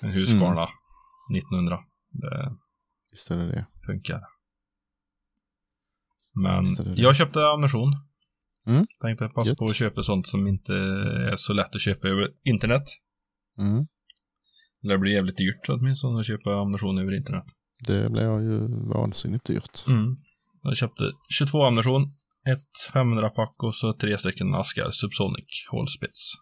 [0.00, 0.68] En Husqvarna
[1.36, 1.78] 1900.
[2.10, 2.56] Det
[3.10, 3.66] Visst är det det.
[3.86, 4.20] funkar.
[6.34, 7.00] Men det det.
[7.02, 7.92] jag köpte ammunition.
[8.66, 8.86] Mm.
[9.00, 9.58] Tänkte passa Gött.
[9.58, 12.82] på att köpa sånt som inte är så lätt att köpa över internet.
[13.58, 13.86] Mm.
[14.82, 17.44] Det blir jävligt dyrt åtminstone att köpa ammunition över internet.
[17.86, 19.86] Det blev ju vansinnigt dyrt.
[19.86, 20.16] Mm.
[20.62, 22.02] Jag köpte 22 ammunition,
[22.52, 26.32] ett 500-pack och så tre stycken askar Subsonic Hålspets.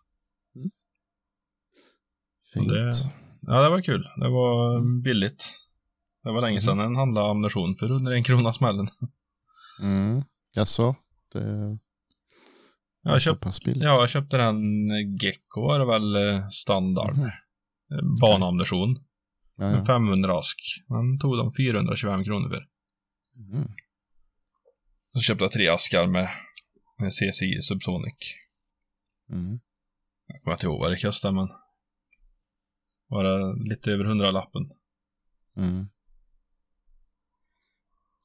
[2.54, 2.68] Fint.
[2.68, 2.92] Det,
[3.40, 4.02] ja, det var kul.
[4.16, 5.44] Det var billigt.
[6.22, 8.88] Det var länge sedan en handlade ammunition för under en krona smällen.
[9.82, 10.22] Mm.
[10.56, 10.96] Jaså?
[11.32, 11.78] Det
[13.02, 14.56] Jag köpt, ja, jag köpte den
[15.22, 17.16] Gecko var det väl eh, standard.
[17.16, 17.24] Mhm.
[17.24, 18.96] Eh, Banammunition.
[19.58, 19.84] Ja, ja.
[19.86, 20.58] 500 ask.
[20.88, 22.66] Den tog de 425 kronor för.
[23.36, 23.68] Mm.
[25.12, 26.28] Så köpte jag tre askar med,
[26.98, 28.34] med CCI Subsonic.
[29.30, 29.60] Mm.
[30.26, 31.48] Jag kommer inte ihåg vad det kostade men
[33.10, 34.62] det lite över 100 lappen.
[35.56, 35.86] Mm.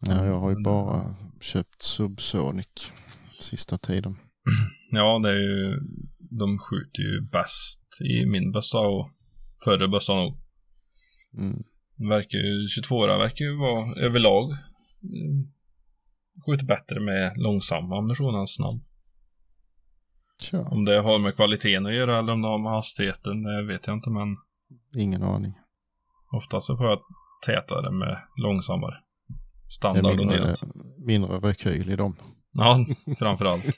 [0.08, 2.92] Ja, jag har ju bara köpt Subsonic
[3.40, 4.18] sista tiden.
[4.96, 5.80] Ja, det är ju,
[6.20, 9.10] de skjuter ju bäst i min bössa och
[9.64, 10.43] förre bössa nog.
[11.38, 11.64] Mm.
[11.96, 14.52] Verkar ju, 22 verkar ju vara överlag
[15.04, 15.48] mm,
[16.46, 18.82] skjuter bättre med långsam ammunition än snabb.
[20.44, 23.64] Tja, Om det har med kvaliteten att göra eller om det har med hastigheten, det
[23.64, 24.38] vet jag inte men
[24.98, 25.54] ingen aning.
[26.32, 27.00] ofta så får jag
[27.46, 28.96] tätare med långsammare.
[29.70, 30.64] Standard och mindre, neråt.
[30.98, 32.16] mindre rekyl i dem.
[32.52, 32.86] Ja,
[33.20, 33.66] framförallt.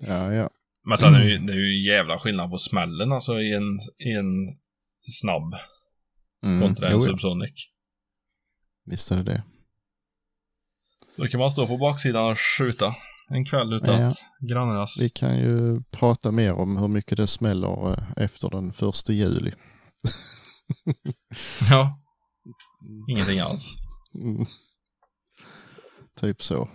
[0.00, 0.50] Ja, ja.
[0.84, 3.54] Men sen är det ju, det är ju en jävla skillnad på smällen alltså i
[3.54, 4.48] en, i en
[5.10, 5.54] snabb
[6.42, 6.60] Mm.
[6.60, 7.10] kontra en Jo, ja.
[7.10, 7.52] subsonic.
[8.84, 9.42] Visst är det det.
[11.16, 12.94] Då kan man stå på baksidan och skjuta
[13.28, 14.06] en kväll utan Ja.
[14.08, 14.18] att
[14.50, 14.96] grannarnas...
[14.98, 19.52] Vi kan ju prata mer om hur mycket det smäller eh, efter den första juli.
[21.70, 21.98] Ja.
[23.10, 23.74] Ingenting alls.
[24.14, 24.46] Mm.
[26.20, 26.68] Typ så,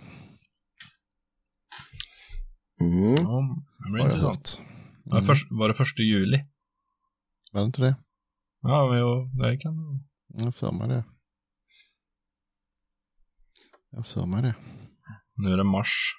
[2.80, 3.14] Mm.
[3.14, 3.56] Ja,
[3.86, 4.60] det blir intressant.
[5.04, 5.24] Ja, Mm.
[5.26, 6.44] först, var det första juli?
[7.52, 7.96] Var det inte det?
[8.68, 9.74] Ja, men jo, det kan
[10.28, 11.04] Jag för mig det.
[13.90, 14.54] Jag för mig det.
[15.34, 16.12] Nu är det mars.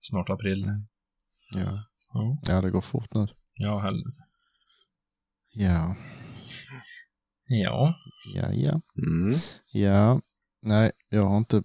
[0.00, 0.66] Snart april.
[1.54, 3.26] Ja, Ja, ja det går fort nu.
[3.54, 4.16] ja helvete.
[5.52, 5.96] Ja,
[7.46, 7.94] Ja.
[8.34, 8.80] ja, ja.
[9.06, 9.34] Mm.
[9.72, 10.20] Ja,
[10.62, 11.62] nej, jag har inte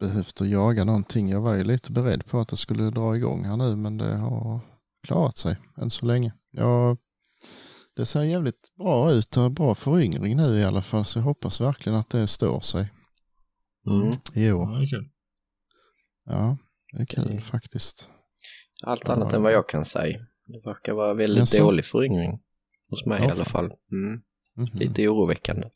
[0.00, 1.28] behövt att jaga någonting.
[1.28, 4.16] Jag var ju lite beredd på att det skulle dra igång här nu, men det
[4.16, 4.60] har
[5.02, 6.32] klarat sig än så länge.
[6.50, 6.96] Ja,
[7.96, 9.30] det ser jävligt bra ut.
[9.30, 12.60] Det är bra föryngring nu i alla fall, så jag hoppas verkligen att det står
[12.60, 12.92] sig
[13.86, 14.08] Mm.
[14.34, 14.78] i ja, år.
[14.78, 15.08] det är kul.
[16.24, 16.58] Ja,
[16.92, 17.40] det är kul Mm.
[17.40, 18.10] faktiskt.
[18.84, 19.36] Allt Ja, annat ja.
[19.36, 20.18] än vad jag kan säga.
[20.46, 21.62] Det verkar vara väldigt Jaså?
[21.62, 22.40] dålig föryngring.
[22.90, 23.64] Hos mig Ja, i alla fall.
[23.92, 24.22] Mm.
[24.56, 24.78] Mhm.
[24.78, 25.68] Lite oroväckande.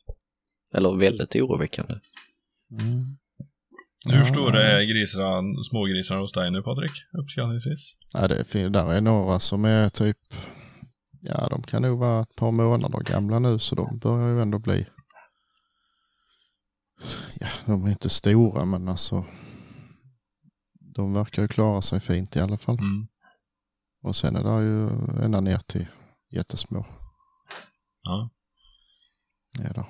[0.73, 1.93] Eller väldigt oroväckande.
[2.81, 3.17] Mm.
[4.09, 4.67] Hur Ja, stora ja.
[4.67, 5.41] är grisarna,
[5.71, 6.91] smågrisarna hos dig nu Patrik?
[7.23, 7.95] Uppskattningsvis?
[8.13, 10.17] Ja, det är, fin- där är några som är typ,
[11.21, 14.59] ja de kan nog vara ett par månader gamla nu så de börjar ju ändå
[14.59, 14.87] bli,
[17.39, 19.25] ja de är inte stora men alltså
[20.95, 22.79] de verkar ju klara sig fint i alla fall.
[22.79, 23.07] Mm.
[24.03, 24.89] Och sen är det ju
[25.25, 25.87] ända ner till
[26.31, 26.85] jättesmå.
[28.03, 28.29] Ja.
[29.59, 29.87] Ja, då.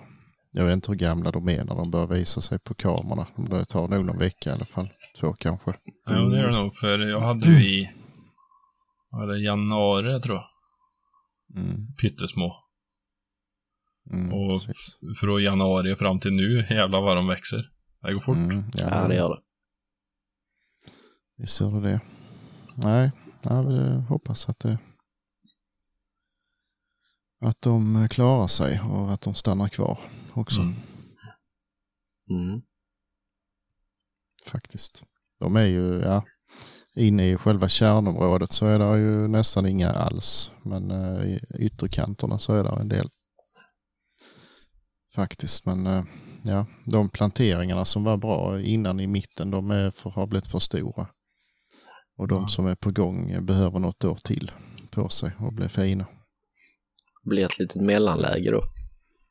[0.51, 3.27] Jag vet inte hur gamla de är när de börjar visa sig på kamerorna.
[3.37, 4.89] Det tar nog någon vecka i alla fall.
[5.19, 5.73] Två kanske.
[6.05, 6.73] Ja, det gör det nog.
[6.73, 7.91] För jag hade ju i,
[9.09, 10.50] vad var det, januari tror jag.
[11.55, 11.95] Mm.
[12.01, 12.53] Pyttesmå.
[14.13, 14.97] Mm, Och precis.
[15.19, 17.71] från januari fram till nu, jävlar vad de växer.
[18.01, 18.35] Det går fort.
[18.35, 19.41] Mm, Ja, det gör det.
[21.37, 22.01] Visst gör det det.
[22.75, 23.11] Nej,
[23.43, 23.63] jag
[24.01, 24.79] hoppas att det
[27.45, 29.99] att de klarar sig och att de stannar kvar
[30.33, 30.61] också.
[30.61, 30.75] Mm.
[32.29, 32.61] Mm.
[34.51, 35.03] Faktiskt.
[35.39, 36.25] De är ju, ja,
[36.95, 40.51] inne i själva kärnområdet så är det ju nästan inga alls.
[40.63, 43.09] Men eh, i ytterkanterna så är det en del.
[45.15, 46.03] Faktiskt, men eh,
[46.43, 50.59] ja, de planteringarna som var bra innan i mitten, de är för, har blivit för
[50.59, 51.07] stora.
[52.17, 54.51] Och de som är på gång eh, behöver något år till
[54.91, 56.05] på sig och bli fina.
[57.23, 58.61] Blir ett litet mellanläge då.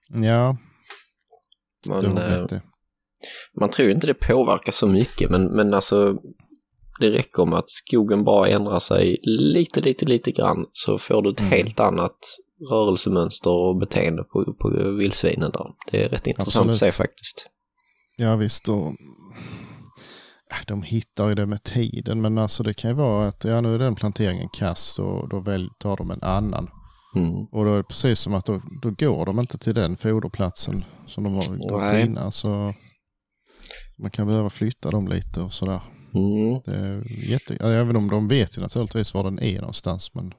[0.08, 0.56] Ja,
[1.86, 2.62] det Man, har eh, blivit det.
[3.60, 6.18] man tror inte det påverkar så mycket, men, men alltså
[7.00, 11.30] det räcker med att skogen bara ändrar sig lite, lite, lite grann så får du
[11.30, 11.52] ett Mm.
[11.52, 12.18] helt annat
[12.70, 15.66] rörelsemönster och beteende på, på vildsvinen där.
[15.90, 16.94] Det är rätt intressant att se Absolut.
[17.08, 17.46] faktiskt.
[18.16, 18.92] Ja visst, och
[20.66, 23.74] de hittar ju det med tiden, men alltså det kan ju vara att ja, nu
[23.74, 26.68] är den planteringen kast och då väl tar de en annan.
[27.16, 27.30] Mm.
[27.52, 30.84] Och då är det precis som att då, då går de inte till den foderplatsen
[31.06, 32.32] som de var gått innan.
[32.32, 32.74] Så
[33.98, 35.80] man kan behöva flytta dem lite och sådär.
[36.14, 36.60] Mm.
[36.64, 40.32] Det är jätte, även om de vet ju naturligtvis var den är någonstans, men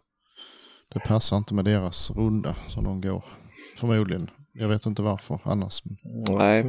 [0.94, 3.24] det passar inte med deras runda som de går.
[3.78, 4.30] Förmodligen.
[4.54, 5.82] Jag vet inte varför annars.
[6.30, 6.64] Nej.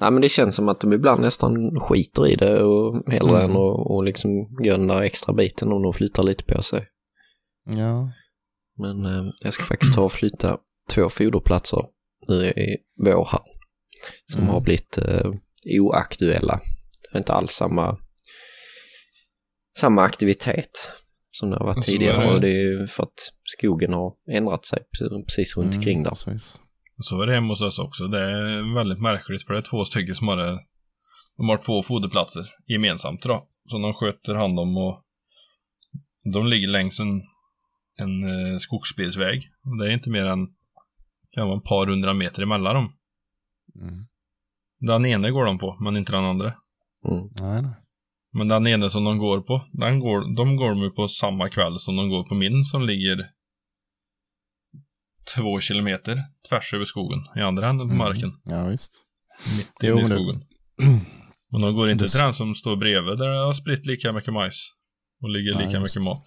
[0.00, 3.44] Nej, men det känns som att de ibland nästan skiter i det och hellre Mm.
[3.44, 6.86] än att och liksom gå den där extra biten om de flyttar lite på sig.
[7.76, 8.10] Ja,
[8.78, 10.58] Men eh, jag ska faktiskt ta och flytta
[10.90, 11.84] två foderplatser
[12.28, 13.40] nu i vår här.
[14.32, 14.54] Som Mm.
[14.54, 15.30] har blivit eh,
[15.80, 16.60] oaktuella.
[17.12, 17.98] Det är inte alls samma,
[19.78, 20.70] samma aktivitet
[21.30, 22.16] som det har varit Så tidigare.
[22.24, 22.34] är det.
[22.34, 26.02] Och det är ju för att skogen har ändrat sig precis- precis runt Mm, omkring
[26.02, 26.10] där.
[26.10, 26.60] Precis.
[27.00, 28.06] Så är det hemma hos oss också.
[28.06, 30.58] Det är väldigt märkligt för det är två stycken som har det.
[31.36, 33.48] De har två foderplatser gemensamt då.
[33.70, 35.04] Som de sköter hand om och
[36.32, 37.22] de ligger längs en,
[37.98, 39.42] en eh, skogsbilsväg.
[39.64, 40.46] Och Det är inte mer än
[41.30, 42.92] kan vara ett par hundra meter emellan dem.
[43.80, 44.06] Mm.
[44.80, 46.54] Den ene går de på, men inte den andra.
[47.08, 47.28] Mm.
[47.40, 47.74] Nej, nej.
[48.32, 51.78] Men den ene som de går på, den går, de går de på samma kväll
[51.78, 53.16] som de går på min som ligger
[55.36, 57.98] två kilometer tvärs över skogen i andra änden på Mm.
[57.98, 58.32] marken.
[58.44, 59.04] Ja, visst.
[59.58, 60.44] Mitt Jo, inne i men det- skogen.
[61.52, 64.12] Men de går inte Det- till den som står bredvid där det har spritt lika
[64.12, 64.54] mycket majs.
[65.22, 66.10] Och ligger Nej, lika just mycket det.
[66.10, 66.24] mat.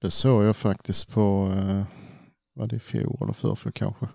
[0.00, 1.84] Det såg jag faktiskt på, eh,
[2.54, 4.08] var det i fjol eller förrfjol kanske.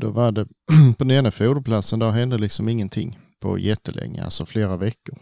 [0.00, 0.44] Då var det,
[0.98, 5.18] på den ena foderplatsen, där hände liksom ingenting på jättelänge, alltså flera veckor.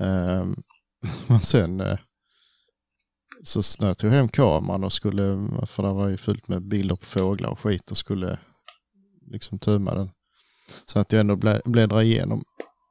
[0.00, 0.56] Ehm,
[1.26, 1.98] men sen eh,
[3.44, 6.96] så när jag tog hem kameran och skulle, för det var ju fullt med bilder
[6.96, 8.38] på fåglar och skit och skulle
[9.30, 10.10] liksom tömma den.
[10.86, 12.42] Så att jag ändå blä, bläddra igenom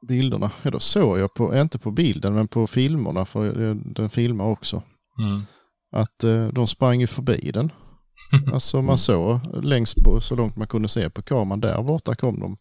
[0.08, 0.50] bilderna.
[0.62, 4.82] Ja, då såg jag på, inte på bilden men på filmerna, för den filmar också
[5.18, 5.40] Mm.
[5.92, 7.72] att eh, de sprang ju förbi den.
[8.52, 12.40] Alltså man såg längst på, så långt man kunde se på kameran, där borta kom
[12.40, 12.56] de.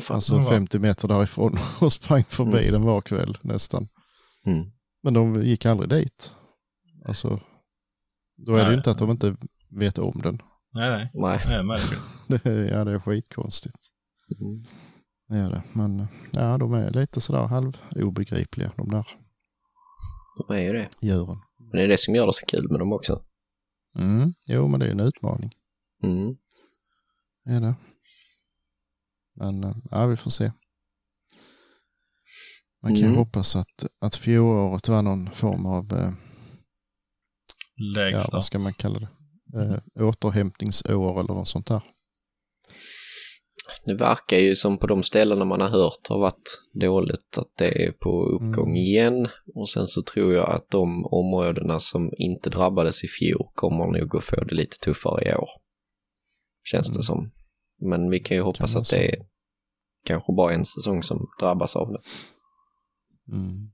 [0.00, 0.14] Fan.
[0.14, 2.72] Alltså vad- 50 meter därifrån och sprang förbi Mm.
[2.72, 3.88] den var kväll nästan.
[4.46, 4.70] Mm.
[5.02, 6.36] Men de gick aldrig dit.
[7.08, 7.40] Alltså,
[8.36, 8.70] då är det Nej.
[8.72, 9.36] ju inte att de inte
[9.70, 10.42] vet om den.
[10.74, 11.10] Nej, nej.
[11.14, 11.40] Nej.
[11.46, 12.00] Det är märkligt.
[12.28, 13.76] Det är, ja, det är skitkonstigt.
[14.40, 14.64] Mm.
[15.28, 15.62] Det är det.
[15.72, 19.06] Men ja, de är lite sådär halv obegripliga de där
[20.48, 20.88] De är ju det.
[21.00, 21.38] djuren.
[21.58, 23.22] Men det är det som gör det så kul med dem också.
[23.98, 24.34] Mm.
[24.46, 25.52] Jo, men det är en utmaning.
[26.02, 26.36] Mm.
[27.44, 27.74] är det.
[29.34, 30.52] Men eh, ja, vi får se.
[32.82, 33.16] Man kan ju Mm.
[33.18, 36.12] hoppas att, att fjolåret var någon form av, eh,
[37.76, 38.28] ja, Lägsta.
[38.32, 39.08] vad ska man kalla det,
[39.98, 41.82] eh, återhämtningsår eller något sånt där.
[43.84, 47.84] Det verkar ju som på de ställena man har hört har varit dåligt att det
[47.86, 48.76] är på uppgång Mm.
[48.76, 49.28] igen.
[49.54, 54.16] Och sen så tror jag att de områdena som inte drabbades i fjol kommer nog
[54.16, 55.48] att få det lite tuffare i år.
[56.64, 56.96] Känns Mm.
[56.96, 57.30] det som.
[57.82, 59.26] Men vi kan ju hoppas vara att det är
[60.04, 62.00] kanske bara en säsong som drabbas av det.
[63.32, 63.70] Mm.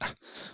[0.00, 0.06] Ja.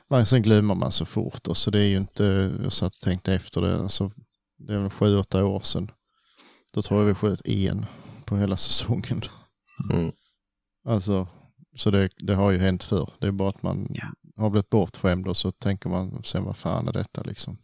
[0.09, 2.24] Men sen glömmer man så fort och så det är ju inte,
[2.62, 4.12] jag satt och tänkte efter det, alltså,
[4.59, 5.90] det är väl sju, åtta år sedan.
[6.72, 7.86] Då tror jag vi sköt en
[8.24, 9.22] på hela säsongen.
[9.92, 10.12] Mm.
[10.84, 11.28] Alltså,
[11.76, 13.11] så det, det har ju hänt förr.
[13.20, 13.96] Det är bara att man
[14.36, 17.59] har blivit bortskämd och så tänker man sen vad fan är detta liksom.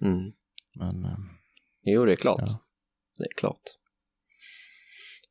[0.00, 0.32] Mm.
[0.78, 1.18] Men eh,
[1.82, 2.42] Jo, det är klart.
[2.46, 2.65] Ja.
[3.18, 3.62] Det är klart.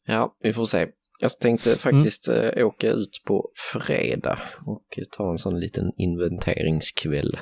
[0.06, 0.88] Ja, vi får se.
[1.20, 7.40] Jag tänkte faktiskt eh, åka ut på fredag och ta en sån liten inventeringskväll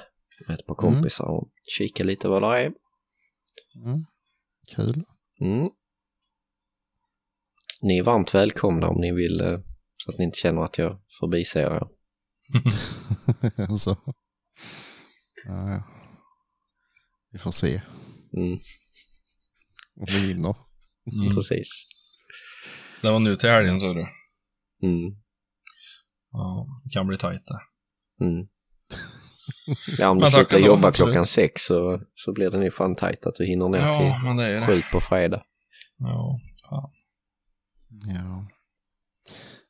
[0.48, 0.94] med ett par Mm.
[0.94, 2.74] kompisar och kika lite vad det är.
[3.86, 4.06] mm,
[4.76, 5.04] kul.
[5.42, 5.68] Mm.
[7.82, 9.60] Ni är varmt välkomna om ni vill eh,
[9.98, 11.88] så att ni inte känner att jag förbiser er.
[13.70, 13.98] alltså.
[15.46, 15.84] ja, ja.
[17.32, 17.82] Vi får se
[18.38, 18.58] Mm,
[20.00, 20.56] om vi hinner.
[21.12, 21.36] Mm.
[21.36, 21.68] Precis.
[23.02, 24.02] Det var nu till helgen så du.
[24.84, 25.16] Mm,
[26.32, 27.60] Ja, det kan bli tajt det.
[28.26, 28.48] mm.
[30.00, 33.36] Ja, om du slutar jobba klockan sex så, så blir det nog fan tajt att
[33.36, 33.94] du hinner ner Ja,
[34.38, 35.44] till sju på fredag.
[35.98, 36.40] Ja,
[36.70, 36.92] fan.
[38.16, 38.48] Ja.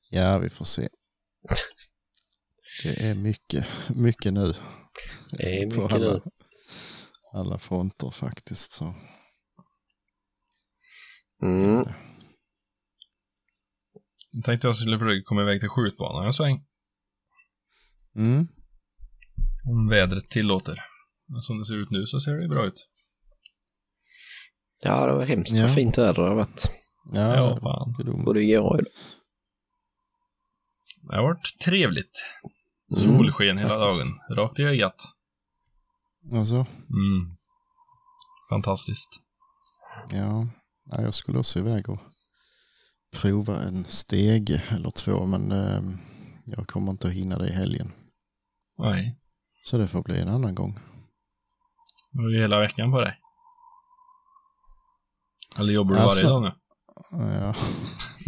[0.09, 0.89] ja, vi får se.
[2.84, 3.65] Det är mycket,
[3.95, 4.53] mycket nu.
[5.32, 6.21] Det är på mycket alla, nu.
[7.34, 8.71] alla fronter faktiskt.
[8.71, 8.95] Så.
[11.43, 11.85] Mm.
[14.31, 16.65] Jag tänkte jag skulle försöka komma iväg till skjutbanan en sväng.
[18.15, 18.47] Mm.
[19.69, 20.79] Om vädret tillåter.
[21.27, 22.87] Men som det ser ut nu så ser det bra ut.
[24.85, 25.63] Ja, det var hemskt Ja.
[25.63, 26.71] vad fint väder det har varit.
[27.13, 28.23] Ja, Ja, fan.
[28.25, 28.93] Både igår och idag.
[31.09, 32.11] Det har varit trevligt.
[32.97, 33.99] Mm, Solsken hela faktiskt.
[34.29, 34.37] dagen.
[34.37, 34.95] Rakt i ögat.
[36.33, 37.35] Alltså, Mm.
[38.49, 39.09] Fantastiskt.
[40.11, 40.47] ja.
[40.86, 41.99] Ja, jag skulle också iväg och
[43.11, 45.81] prova en stege eller två, men eh,
[46.45, 47.91] jag kommer inte att hinna det i helgen.
[48.77, 49.19] Nej.
[49.65, 50.79] Så det får bli en annan gång.
[52.11, 53.19] Du har ju hela veckan på dig.
[55.59, 56.51] Eller jobbar du Alltså- varje dag nu?
[57.11, 57.55] Ja,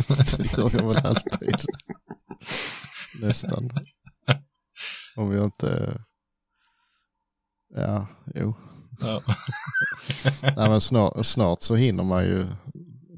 [0.37, 1.55] det gör jag väl alltid.
[3.21, 3.69] Nästan.
[5.15, 5.99] Om jag inte...
[7.69, 8.55] Ja, jo.
[8.99, 9.21] Ja.
[10.41, 12.45] Nej, men snart, snart så hinner man ju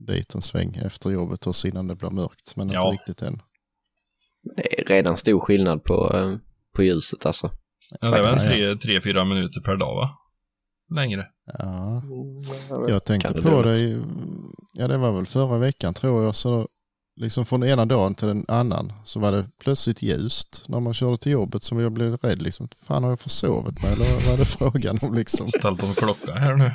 [0.07, 2.55] dit en sväng efter jobbet och innan det blir mörkt.
[2.55, 2.91] Men Ja.
[2.91, 3.41] inte riktigt än.
[4.55, 6.35] Det är redan stor skillnad på, eh,
[6.75, 7.51] på ljuset alltså.
[8.01, 10.09] ja det är väl tre, tre, fyra minuter per dag va?
[10.95, 11.25] Längre.
[11.59, 12.03] Ja,
[12.69, 14.01] Jag jag tänkte det på det, i-
[14.73, 16.35] ja det var väl förra veckan tror jag.
[16.35, 16.65] Så
[17.17, 21.17] liksom från ena dagen till den annan så var det plötsligt ljust när man körde
[21.17, 22.69] till jobbet som jag blev rädd liksom.
[22.85, 25.47] Fan har jag försovit mig eller vad var det frågan om liksom?
[25.47, 26.71] Ställt om klocka här nu.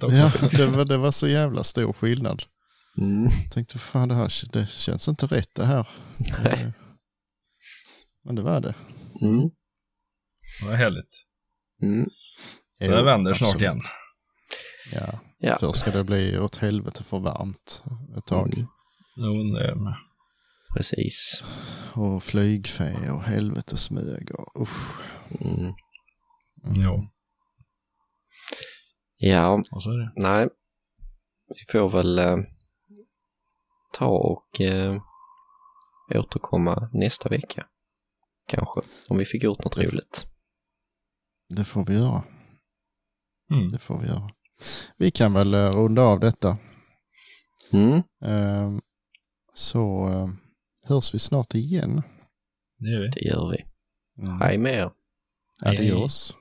[0.00, 2.42] Ja, det var, det var så jävla stor skillnad.
[2.98, 3.22] Mm.
[3.22, 5.88] Jag tänkte fan det här det känns inte rätt det här.
[6.44, 6.72] Nej.
[8.24, 8.74] Men det var det.
[9.22, 9.50] Mm.
[10.60, 11.24] Det var härligt.
[11.82, 12.06] Mm.
[12.78, 13.50] Så det vänder absolut.
[13.50, 13.80] snart igen.
[14.92, 15.56] Ja, Ja.
[15.60, 17.82] först ska det bli åt helvete för varmt
[18.18, 18.54] ett tag.
[18.54, 18.66] Mm.
[19.16, 19.94] Det med.
[20.76, 21.42] Precis.
[21.94, 25.00] Och flygfä och helvetesmög och usch.
[25.40, 25.72] Mm.
[26.74, 27.08] Jo,
[29.16, 30.12] Ja, och så är det.
[30.16, 30.48] nej.
[31.48, 32.36] Vi får väl eh,
[33.92, 35.02] ta och eh,
[36.14, 37.66] återkomma nästa vecka.
[38.48, 40.26] Kanske, om vi fick gjort något roligt.
[41.48, 42.24] Det får vi göra.
[43.50, 43.70] Mm.
[43.72, 44.30] Det får vi göra.
[44.96, 46.58] Vi kan väl eh, runda av detta.
[47.72, 48.02] Mm.
[48.24, 48.80] Ehm,
[49.54, 50.28] Så eh,
[50.82, 52.02] hörs vi snart igen.
[52.78, 53.08] Det gör vi.
[53.08, 53.64] Det gör vi.
[54.22, 54.40] Mm.
[54.40, 54.90] Hej med er.
[55.64, 56.36] Adios.